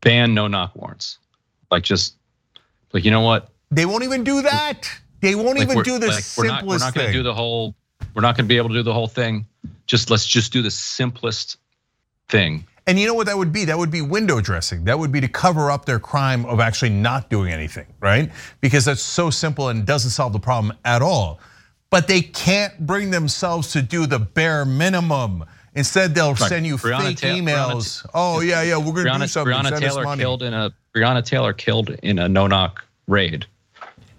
ban 0.00 0.34
no 0.34 0.46
knock 0.46 0.74
warrants. 0.74 1.18
Like 1.70 1.82
just 1.82 2.16
like 2.92 3.04
you 3.04 3.10
know 3.10 3.20
what? 3.20 3.50
They 3.70 3.86
won't 3.86 4.04
even 4.04 4.24
do 4.24 4.42
that. 4.42 4.90
They 5.20 5.34
won't 5.34 5.58
like 5.58 5.68
even 5.68 5.82
do 5.82 5.98
the 5.98 6.08
like 6.08 6.24
simplest 6.24 6.38
we're 6.38 6.46
not, 6.46 6.64
we're 6.64 6.78
not 6.78 6.94
going 6.94 7.06
to 7.06 7.12
do 7.12 7.22
the 7.22 7.34
whole. 7.34 7.74
We're 8.14 8.22
not 8.22 8.36
going 8.36 8.46
to 8.46 8.48
be 8.48 8.56
able 8.56 8.70
to 8.70 8.74
do 8.74 8.82
the 8.82 8.94
whole 8.94 9.06
thing. 9.06 9.46
Just 9.86 10.10
let's 10.10 10.26
just 10.26 10.52
do 10.52 10.62
the 10.62 10.70
simplest 10.70 11.58
thing. 12.28 12.66
And 12.86 12.98
you 12.98 13.06
know 13.06 13.14
what 13.14 13.26
that 13.26 13.38
would 13.38 13.52
be? 13.52 13.66
That 13.66 13.78
would 13.78 13.90
be 13.90 14.00
window 14.00 14.40
dressing. 14.40 14.84
That 14.84 14.98
would 14.98 15.12
be 15.12 15.20
to 15.20 15.28
cover 15.28 15.70
up 15.70 15.84
their 15.84 16.00
crime 16.00 16.44
of 16.46 16.58
actually 16.58 16.90
not 16.90 17.30
doing 17.30 17.52
anything, 17.52 17.86
right? 18.00 18.32
Because 18.60 18.84
that's 18.86 19.02
so 19.02 19.30
simple 19.30 19.68
and 19.68 19.86
doesn't 19.86 20.10
solve 20.10 20.32
the 20.32 20.40
problem 20.40 20.76
at 20.84 21.02
all. 21.02 21.38
But 21.90 22.08
they 22.08 22.22
can't 22.22 22.86
bring 22.86 23.10
themselves 23.10 23.72
to 23.72 23.82
do 23.82 24.06
the 24.06 24.18
bare 24.18 24.64
minimum. 24.64 25.44
Instead, 25.74 26.14
they'll 26.14 26.34
send 26.34 26.66
you 26.66 26.76
Breonna 26.76 27.18
fake 27.18 27.18
emails. 27.18 28.02
Breonna, 28.02 28.10
oh 28.14 28.40
yeah, 28.40 28.62
yeah, 28.62 28.76
we're 28.76 28.92
gonna 28.92 29.10
Breonna, 29.10 29.20
do 29.20 29.26
something. 29.28 29.54
Breonna 29.54 29.78
Taylor 29.78 30.16
killed 30.16 30.42
in 30.42 30.52
a 30.52 30.74
Breonna 30.94 31.24
Taylor 31.24 31.52
killed 31.52 31.90
in 32.02 32.18
a 32.18 32.28
no 32.28 32.46
knock 32.46 32.84
raid. 33.06 33.46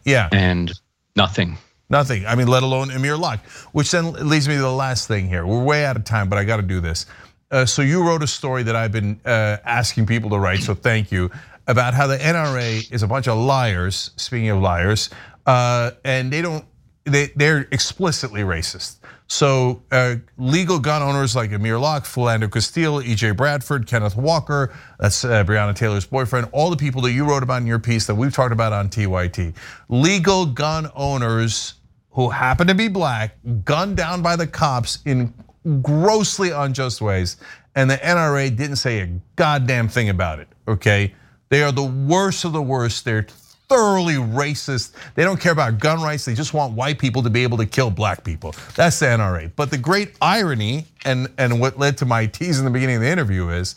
Yeah, 0.05 0.29
and 0.31 0.71
nothing. 1.15 1.57
Nothing. 1.89 2.25
I 2.25 2.35
mean, 2.35 2.47
let 2.47 2.63
alone 2.63 2.89
Amir 2.89 3.17
Locke. 3.17 3.45
Which 3.73 3.91
then 3.91 4.13
leads 4.13 4.47
me 4.47 4.55
to 4.55 4.61
the 4.61 4.71
last 4.71 5.09
thing 5.09 5.27
here. 5.27 5.45
We're 5.45 5.61
way 5.61 5.85
out 5.85 5.97
of 5.97 6.05
time, 6.05 6.29
but 6.29 6.39
I 6.39 6.45
got 6.45 6.57
to 6.57 6.63
do 6.63 6.79
this. 6.79 7.05
Uh, 7.51 7.65
so 7.65 7.81
you 7.81 8.01
wrote 8.01 8.23
a 8.23 8.27
story 8.27 8.63
that 8.63 8.77
I've 8.77 8.93
been 8.93 9.19
uh, 9.25 9.57
asking 9.65 10.05
people 10.05 10.29
to 10.29 10.39
write. 10.39 10.59
So 10.59 10.73
thank 10.73 11.11
you 11.11 11.29
about 11.67 11.93
how 11.93 12.07
the 12.07 12.17
NRA 12.17 12.89
is 12.93 13.03
a 13.03 13.07
bunch 13.07 13.27
of 13.27 13.37
liars. 13.37 14.11
Speaking 14.15 14.49
of 14.49 14.61
liars, 14.61 15.09
uh, 15.45 15.91
and 16.05 16.31
they 16.31 16.41
don't. 16.41 16.63
They 17.03 17.31
they're 17.35 17.67
explicitly 17.71 18.41
racist. 18.41 19.00
So 19.31 19.81
uh, 19.93 20.17
legal 20.37 20.77
gun 20.77 21.01
owners 21.01 21.37
like 21.37 21.53
Amir 21.53 21.79
Locke, 21.79 22.03
Philando 22.03 22.51
Castile, 22.51 22.99
EJ 22.99 23.37
Bradford, 23.37 23.87
Kenneth 23.87 24.17
Walker, 24.17 24.73
that's 24.99 25.23
uh, 25.23 25.45
Breonna 25.45 25.73
Taylor's 25.73 26.05
boyfriend, 26.05 26.49
all 26.51 26.69
the 26.69 26.75
people 26.75 27.01
that 27.03 27.13
you 27.13 27.23
wrote 27.23 27.41
about 27.41 27.61
in 27.61 27.65
your 27.65 27.79
piece 27.79 28.05
that 28.07 28.15
we've 28.15 28.33
talked 28.33 28.51
about 28.51 28.73
on 28.73 28.89
TYT. 28.89 29.53
Legal 29.87 30.45
gun 30.45 30.89
owners 30.95 31.75
who 32.09 32.29
happen 32.29 32.67
to 32.67 32.75
be 32.75 32.89
black, 32.89 33.37
gunned 33.63 33.95
down 33.95 34.21
by 34.21 34.35
the 34.35 34.45
cops 34.45 34.99
in 35.05 35.33
grossly 35.81 36.49
unjust 36.49 36.99
ways, 36.99 37.37
and 37.75 37.89
the 37.89 37.95
NRA 37.95 38.53
didn't 38.53 38.75
say 38.75 38.99
a 38.99 39.07
goddamn 39.37 39.87
thing 39.87 40.09
about 40.09 40.39
it, 40.39 40.49
okay? 40.67 41.15
They 41.47 41.63
are 41.63 41.71
the 41.71 41.83
worst 41.83 42.43
of 42.43 42.51
the 42.51 42.61
worst. 42.61 43.05
They're 43.05 43.27
thoroughly 43.71 44.15
racist. 44.15 44.91
They 45.15 45.23
don't 45.23 45.39
care 45.39 45.53
about 45.53 45.79
gun 45.79 46.01
rights. 46.01 46.25
They 46.25 46.33
just 46.33 46.53
want 46.53 46.73
white 46.73 46.99
people 46.99 47.23
to 47.23 47.29
be 47.29 47.41
able 47.43 47.57
to 47.57 47.65
kill 47.65 47.89
black 47.89 48.21
people. 48.25 48.53
That's 48.75 48.99
the 48.99 49.05
NRA. 49.05 49.49
But 49.55 49.71
the 49.71 49.77
great 49.77 50.17
irony, 50.21 50.87
and, 51.05 51.29
and 51.37 51.61
what 51.61 51.79
led 51.79 51.97
to 51.99 52.05
my 52.05 52.25
tease 52.25 52.59
in 52.59 52.65
the 52.65 52.71
beginning 52.71 52.97
of 52.97 53.01
the 53.01 53.09
interview 53.09 53.47
is, 53.47 53.75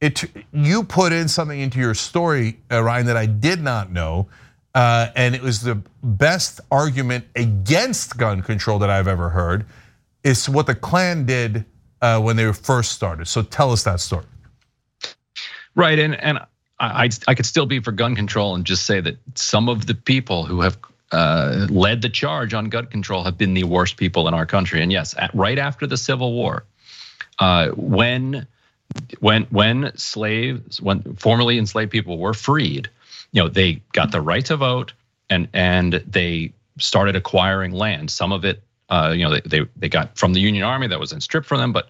it, 0.00 0.24
you 0.52 0.82
put 0.82 1.12
in 1.12 1.28
something 1.28 1.60
into 1.60 1.78
your 1.78 1.94
story, 1.94 2.58
uh, 2.72 2.82
Ryan, 2.82 3.06
that 3.06 3.16
I 3.16 3.26
did 3.26 3.62
not 3.62 3.92
know. 3.92 4.26
Uh, 4.74 5.10
and 5.14 5.36
it 5.36 5.42
was 5.42 5.60
the 5.60 5.80
best 6.02 6.60
argument 6.72 7.24
against 7.36 8.16
gun 8.16 8.42
control 8.42 8.80
that 8.80 8.90
I've 8.90 9.06
ever 9.06 9.28
heard. 9.28 9.66
Is 10.24 10.48
what 10.48 10.66
the 10.66 10.74
Klan 10.74 11.26
did 11.26 11.64
uh, 12.00 12.20
when 12.20 12.34
they 12.34 12.44
were 12.44 12.52
first 12.52 12.90
started. 12.90 13.28
So 13.28 13.42
tell 13.42 13.70
us 13.70 13.84
that 13.84 14.00
story. 14.00 14.24
Right, 15.74 15.98
and 15.98 16.16
and 16.16 16.40
I, 16.82 17.08
I 17.28 17.34
could 17.34 17.46
still 17.46 17.66
be 17.66 17.78
for 17.78 17.92
gun 17.92 18.16
control 18.16 18.54
and 18.56 18.64
just 18.64 18.84
say 18.86 19.00
that 19.00 19.16
some 19.36 19.68
of 19.68 19.86
the 19.86 19.94
people 19.94 20.44
who 20.44 20.60
have 20.62 20.76
uh, 21.12 21.68
led 21.70 22.02
the 22.02 22.08
charge 22.08 22.54
on 22.54 22.68
gun 22.68 22.86
control 22.86 23.22
have 23.22 23.38
been 23.38 23.54
the 23.54 23.64
worst 23.64 23.96
people 23.96 24.26
in 24.26 24.34
our 24.34 24.46
country. 24.46 24.82
And 24.82 24.90
yes, 24.90 25.14
at, 25.16 25.32
right 25.32 25.58
after 25.58 25.86
the 25.86 25.96
Civil 25.96 26.32
War, 26.32 26.64
uh, 27.38 27.68
when 27.68 28.46
when 29.20 29.44
when 29.44 29.96
slaves, 29.96 30.82
when 30.82 31.02
formerly 31.14 31.56
enslaved 31.56 31.92
people 31.92 32.18
were 32.18 32.34
freed, 32.34 32.90
you 33.30 33.42
know, 33.42 33.48
they 33.48 33.80
got 33.92 34.10
the 34.10 34.20
right 34.20 34.44
to 34.46 34.56
vote 34.56 34.92
and 35.30 35.48
and 35.52 36.02
they 36.06 36.52
started 36.78 37.14
acquiring 37.14 37.72
land. 37.72 38.10
Some 38.10 38.32
of 38.32 38.44
it, 38.44 38.60
uh, 38.88 39.14
you 39.16 39.24
know, 39.24 39.30
they, 39.30 39.40
they 39.44 39.66
they 39.76 39.88
got 39.88 40.18
from 40.18 40.32
the 40.32 40.40
Union 40.40 40.64
Army 40.64 40.88
that 40.88 40.98
was 40.98 41.10
then 41.10 41.20
stripped 41.20 41.46
from 41.46 41.60
them, 41.60 41.72
but 41.72 41.88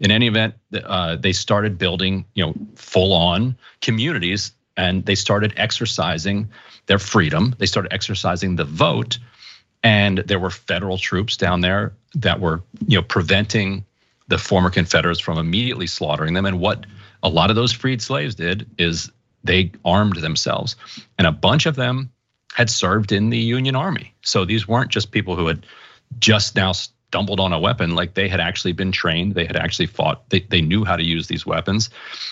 in 0.00 0.10
any 0.10 0.26
event, 0.26 0.54
uh, 0.72 1.16
they 1.16 1.32
started 1.32 1.78
building, 1.78 2.24
you 2.34 2.44
know, 2.44 2.54
full-on 2.74 3.56
communities, 3.80 4.52
and 4.76 5.04
they 5.06 5.14
started 5.14 5.52
exercising 5.56 6.48
their 6.86 6.98
freedom. 6.98 7.54
They 7.58 7.66
started 7.66 7.92
exercising 7.92 8.56
the 8.56 8.64
vote, 8.64 9.18
and 9.82 10.18
there 10.18 10.38
were 10.38 10.50
federal 10.50 10.98
troops 10.98 11.36
down 11.36 11.60
there 11.60 11.92
that 12.14 12.40
were, 12.40 12.62
you 12.86 12.98
know, 12.98 13.02
preventing 13.02 13.84
the 14.28 14.38
former 14.38 14.70
Confederates 14.70 15.20
from 15.20 15.38
immediately 15.38 15.86
slaughtering 15.86 16.34
them. 16.34 16.46
And 16.46 16.58
what 16.58 16.86
a 17.22 17.28
lot 17.28 17.50
of 17.50 17.56
those 17.56 17.72
freed 17.72 18.02
slaves 18.02 18.34
did 18.34 18.66
is 18.78 19.10
they 19.44 19.70
armed 19.84 20.16
themselves, 20.16 20.76
and 21.18 21.26
a 21.26 21.32
bunch 21.32 21.66
of 21.66 21.76
them 21.76 22.10
had 22.54 22.70
served 22.70 23.12
in 23.12 23.30
the 23.30 23.38
Union 23.38 23.76
Army. 23.76 24.14
So 24.22 24.44
these 24.44 24.66
weren't 24.66 24.90
just 24.90 25.10
people 25.10 25.36
who 25.36 25.46
had 25.46 25.66
just 26.18 26.56
now 26.56 26.72
stumbled 27.14 27.38
on 27.38 27.52
a 27.52 27.60
weapon 27.60 27.94
like 27.94 28.14
they 28.14 28.28
had 28.28 28.40
actually 28.40 28.72
been 28.72 28.90
trained 28.90 29.36
they 29.36 29.44
had 29.44 29.54
actually 29.54 29.86
fought 29.86 30.28
they, 30.30 30.40
they 30.40 30.60
knew 30.60 30.84
how 30.84 30.96
to 30.96 31.04
use 31.04 31.28
these 31.28 31.46
weapons. 31.46 31.88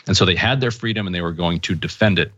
And 0.09 0.16
so 0.16 0.25
they 0.25 0.35
had 0.35 0.61
their 0.61 0.73
freedom 0.73 1.07
and 1.07 1.14
they 1.14 1.21
were 1.21 1.31
going 1.31 1.61
to 1.61 1.77
defend 1.77 2.18
it. 2.18 2.33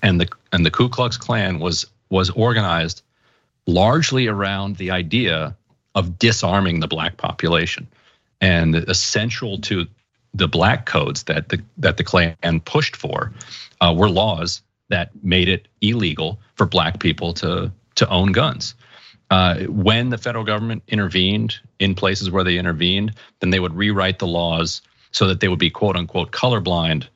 And 0.00 0.20
the 0.20 0.28
and 0.52 0.64
the 0.64 0.70
ku 0.70 0.88
klux 0.88 1.16
klan 1.16 1.58
was 1.58 1.84
was 2.08 2.30
organized 2.30 3.02
largely 3.66 4.28
around 4.28 4.76
the 4.76 4.92
idea 4.92 5.56
of 5.96 6.20
disarming 6.20 6.78
the 6.78 6.86
black 6.86 7.16
population. 7.16 7.88
And 8.40 8.76
essential 8.76 9.58
to 9.62 9.88
the 10.34 10.46
black 10.46 10.86
codes 10.86 11.24
that 11.24 11.48
the 11.48 11.60
that 11.78 11.96
the 11.96 12.04
klan 12.04 12.60
pushed 12.60 12.94
for 12.94 13.32
uh, 13.80 13.92
were 13.92 14.08
laws 14.08 14.62
that 14.88 15.10
made 15.24 15.48
it 15.48 15.66
illegal 15.80 16.38
for 16.54 16.64
black 16.64 17.00
people 17.00 17.32
to 17.42 17.72
to 17.96 18.08
own 18.08 18.30
guns 18.30 18.76
uh, 19.30 19.60
when 19.64 20.10
the 20.10 20.18
federal 20.18 20.44
government 20.44 20.82
intervened 20.88 21.56
in 21.78 21.94
places 21.94 22.30
where 22.30 22.44
they 22.44 22.58
intervened, 22.58 23.14
then 23.40 23.50
they 23.50 23.60
would 23.60 23.74
rewrite 23.74 24.18
the 24.18 24.26
laws 24.26 24.82
so 25.10 25.26
that 25.26 25.40
they 25.40 25.48
would 25.48 25.58
be 25.58 25.70
quote 25.70 25.96
unquote 25.96 26.30
colorblind, 26.30 27.06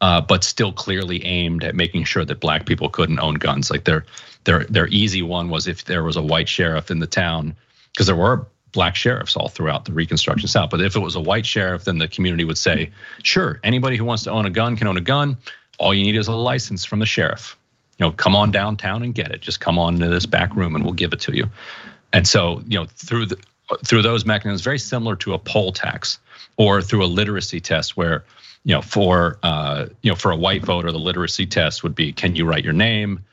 uh, 0.00 0.20
but 0.20 0.44
still 0.44 0.72
clearly 0.72 1.24
aimed 1.24 1.64
at 1.64 1.74
making 1.74 2.04
sure 2.04 2.24
that 2.24 2.40
black 2.40 2.66
people 2.66 2.90
couldn't 2.90 3.20
own 3.20 3.34
guns. 3.34 3.70
Like 3.70 3.84
their 3.84 4.04
their 4.44 4.64
their 4.64 4.88
easy 4.88 5.22
one 5.22 5.48
was 5.48 5.66
if 5.66 5.84
there 5.84 6.04
was 6.04 6.16
a 6.16 6.22
white 6.22 6.48
sheriff 6.48 6.90
in 6.90 6.98
the 6.98 7.06
town, 7.06 7.56
because 7.92 8.06
there 8.06 8.16
were 8.16 8.46
black 8.72 8.94
sheriffs 8.94 9.36
all 9.36 9.48
throughout 9.48 9.86
the 9.86 9.92
Reconstruction 9.92 10.48
South. 10.48 10.68
But 10.68 10.82
if 10.82 10.94
it 10.94 11.00
was 11.00 11.16
a 11.16 11.20
white 11.20 11.46
sheriff, 11.46 11.84
then 11.84 11.96
the 11.96 12.08
community 12.08 12.44
would 12.44 12.58
say, 12.58 12.90
sure, 13.22 13.58
anybody 13.64 13.96
who 13.96 14.04
wants 14.04 14.24
to 14.24 14.30
own 14.30 14.44
a 14.44 14.50
gun 14.50 14.76
can 14.76 14.86
own 14.86 14.98
a 14.98 15.00
gun. 15.00 15.38
All 15.78 15.94
you 15.94 16.04
need 16.04 16.16
is 16.16 16.28
a 16.28 16.34
license 16.34 16.84
from 16.84 16.98
the 16.98 17.06
sheriff 17.06 17.56
you 17.98 18.06
know, 18.06 18.12
come 18.12 18.36
on 18.36 18.50
downtown 18.50 19.02
and 19.02 19.14
get 19.14 19.30
it. 19.30 19.40
Just 19.40 19.60
come 19.60 19.78
on 19.78 19.98
to 19.98 20.08
this 20.08 20.26
back 20.26 20.54
room 20.54 20.74
and 20.74 20.84
we'll 20.84 20.94
give 20.94 21.12
it 21.12 21.20
to 21.20 21.36
you. 21.36 21.48
And 22.12 22.26
so, 22.26 22.62
you 22.66 22.78
know, 22.78 22.86
through 22.86 23.26
the 23.26 23.38
through 23.84 24.02
those 24.02 24.24
mechanisms, 24.24 24.62
very 24.62 24.78
similar 24.78 25.16
to 25.16 25.34
a 25.34 25.38
poll 25.38 25.72
tax 25.72 26.20
or 26.56 26.80
through 26.80 27.04
a 27.04 27.06
literacy 27.06 27.60
test, 27.60 27.96
where 27.96 28.24
you 28.64 28.74
know, 28.74 28.82
for 28.82 29.38
uh, 29.42 29.86
you 30.02 30.10
know, 30.10 30.16
for 30.16 30.30
a 30.30 30.36
white 30.36 30.64
voter, 30.64 30.92
the 30.92 30.98
literacy 30.98 31.46
test 31.46 31.82
would 31.82 31.94
be, 31.94 32.12
can 32.12 32.36
you 32.36 32.44
write 32.44 32.64
your 32.64 32.72
name? 32.72 33.24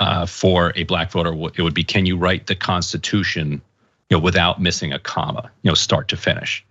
Uh, 0.00 0.24
for 0.26 0.72
a 0.76 0.84
black 0.84 1.10
voter, 1.10 1.32
it 1.56 1.62
would 1.62 1.74
be, 1.74 1.82
can 1.82 2.06
you 2.06 2.16
write 2.16 2.46
the 2.46 2.54
Constitution, 2.54 3.60
you 4.08 4.16
know, 4.16 4.20
without 4.20 4.62
missing 4.62 4.92
a 4.92 4.98
comma, 4.98 5.50
you 5.62 5.70
know, 5.70 5.74
start 5.74 6.06
to 6.06 6.16
finish. 6.16 6.64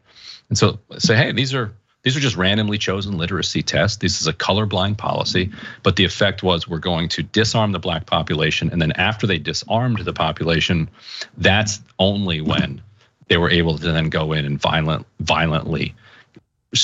And 0.48 0.58
so, 0.58 0.80
say, 0.98 1.18
hey, 1.18 1.34
these 1.34 1.54
are 1.54 1.74
these 2.08 2.16
are 2.16 2.22
just 2.22 2.38
randomly 2.38 2.78
chosen 2.78 3.18
literacy 3.18 3.62
tests. 3.62 3.98
This 3.98 4.22
is 4.22 4.28
a 4.28 4.34
colorblind 4.34 4.98
policy, 4.98 5.52
but 5.84 5.98
the 5.98 6.06
effect 6.06 6.42
was 6.42 6.66
we're 6.66 6.80
going 6.80 7.10
to 7.10 7.22
disarm 7.22 7.74
the 7.74 7.80
black 7.80 8.06
population. 8.06 8.70
And 8.70 8.82
then 8.82 8.94
after 8.94 9.28
they 9.28 9.38
disarmed 9.38 10.00
the 10.00 10.14
population, 10.14 10.90
that's 11.36 11.82
only 12.00 12.40
when 12.40 12.82
they 13.28 13.36
were 13.36 13.50
able 13.50 13.78
to 13.78 13.92
then 13.92 14.08
go 14.08 14.32
in 14.32 14.46
and 14.46 14.58
violent, 14.58 15.06
violently 15.20 15.94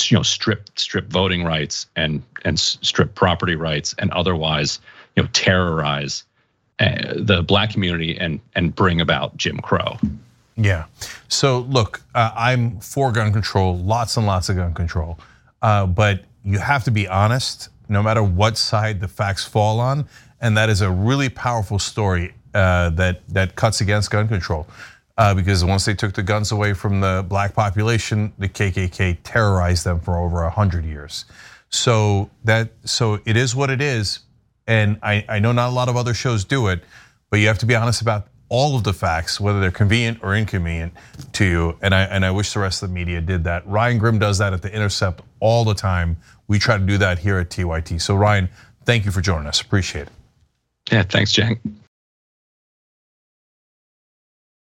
you 0.09 0.17
know 0.17 0.23
strip 0.23 0.69
strip 0.77 1.07
voting 1.07 1.45
rights 1.45 1.87
and 1.95 2.21
and 2.43 2.59
strip 2.59 3.15
property 3.15 3.55
rights 3.55 3.95
and 3.99 4.11
otherwise 4.11 4.81
you 5.15 5.23
know 5.23 5.29
terrorize 5.31 6.25
uh, 6.79 7.13
the 7.15 7.41
black 7.43 7.69
community 7.69 8.17
and 8.17 8.41
and 8.55 8.75
bring 8.75 8.99
about 8.99 9.37
Jim 9.37 9.59
Crow. 9.59 9.97
Yeah. 10.55 10.85
So 11.27 11.59
look, 11.61 12.01
uh, 12.13 12.31
I'm 12.35 12.79
for 12.79 13.11
gun 13.11 13.33
control, 13.33 13.77
lots 13.77 14.17
and 14.17 14.25
lots 14.25 14.49
of 14.49 14.55
gun 14.55 14.73
control, 14.73 15.17
uh, 15.61 15.85
but 15.85 16.25
you 16.43 16.59
have 16.59 16.83
to 16.83 16.91
be 16.91 17.07
honest, 17.07 17.69
no 17.89 18.03
matter 18.03 18.21
what 18.23 18.57
side 18.57 18.99
the 18.99 19.07
facts 19.07 19.45
fall 19.45 19.79
on, 19.79 20.07
and 20.41 20.55
that 20.57 20.69
is 20.69 20.81
a 20.81 20.91
really 20.91 21.29
powerful 21.29 21.79
story 21.79 22.33
uh, 22.53 22.89
that 22.91 23.27
that 23.29 23.55
cuts 23.55 23.81
against 23.81 24.11
gun 24.11 24.27
control. 24.27 24.67
Uh, 25.15 25.33
because 25.33 25.63
once 25.63 25.85
they 25.85 25.93
took 25.93 26.13
the 26.13 26.23
guns 26.23 26.51
away 26.51 26.73
from 26.73 26.99
the 26.99 27.23
black 27.29 27.53
population, 27.53 28.33
the 28.39 28.49
KKK 28.49 29.19
terrorized 29.23 29.85
them 29.85 29.99
for 29.99 30.17
over 30.17 30.43
a 30.43 30.49
hundred 30.49 30.85
years. 30.85 31.25
So 31.69 32.31
that 32.43 32.71
so 32.83 33.19
it 33.25 33.37
is 33.37 33.55
what 33.55 33.69
it 33.69 33.81
is, 33.81 34.19
and 34.67 34.97
I, 35.01 35.25
I 35.29 35.39
know 35.39 35.51
not 35.51 35.69
a 35.69 35.71
lot 35.71 35.87
of 35.89 35.95
other 35.95 36.13
shows 36.13 36.45
do 36.45 36.67
it, 36.67 36.83
but 37.29 37.39
you 37.39 37.47
have 37.47 37.59
to 37.59 37.65
be 37.65 37.75
honest 37.75 38.01
about 38.01 38.27
all 38.53 38.75
of 38.75 38.83
the 38.83 38.93
facts, 38.93 39.39
whether 39.39 39.59
they're 39.59 39.71
convenient 39.71 40.19
or 40.21 40.35
inconvenient 40.35 40.93
to 41.33 41.43
you. 41.43 41.77
And 41.81 41.95
I 41.95 42.03
and 42.03 42.23
I 42.23 42.29
wish 42.29 42.53
the 42.53 42.59
rest 42.59 42.83
of 42.83 42.89
the 42.89 42.93
media 42.93 43.19
did 43.19 43.43
that. 43.45 43.67
Ryan 43.67 43.97
Grim 43.97 44.19
does 44.19 44.37
that 44.37 44.53
at 44.53 44.61
the 44.61 44.71
Intercept 44.71 45.21
all 45.39 45.65
the 45.65 45.73
time. 45.73 46.15
We 46.47 46.59
try 46.59 46.77
to 46.77 46.85
do 46.85 46.99
that 46.99 47.17
here 47.17 47.39
at 47.39 47.49
TYT. 47.49 47.99
So 47.99 48.15
Ryan, 48.15 48.47
thank 48.85 49.05
you 49.05 49.11
for 49.11 49.21
joining 49.21 49.47
us. 49.47 49.59
Appreciate 49.59 50.03
it. 50.03 50.13
Yeah, 50.91 51.01
thanks, 51.01 51.33
Cenk. 51.33 51.59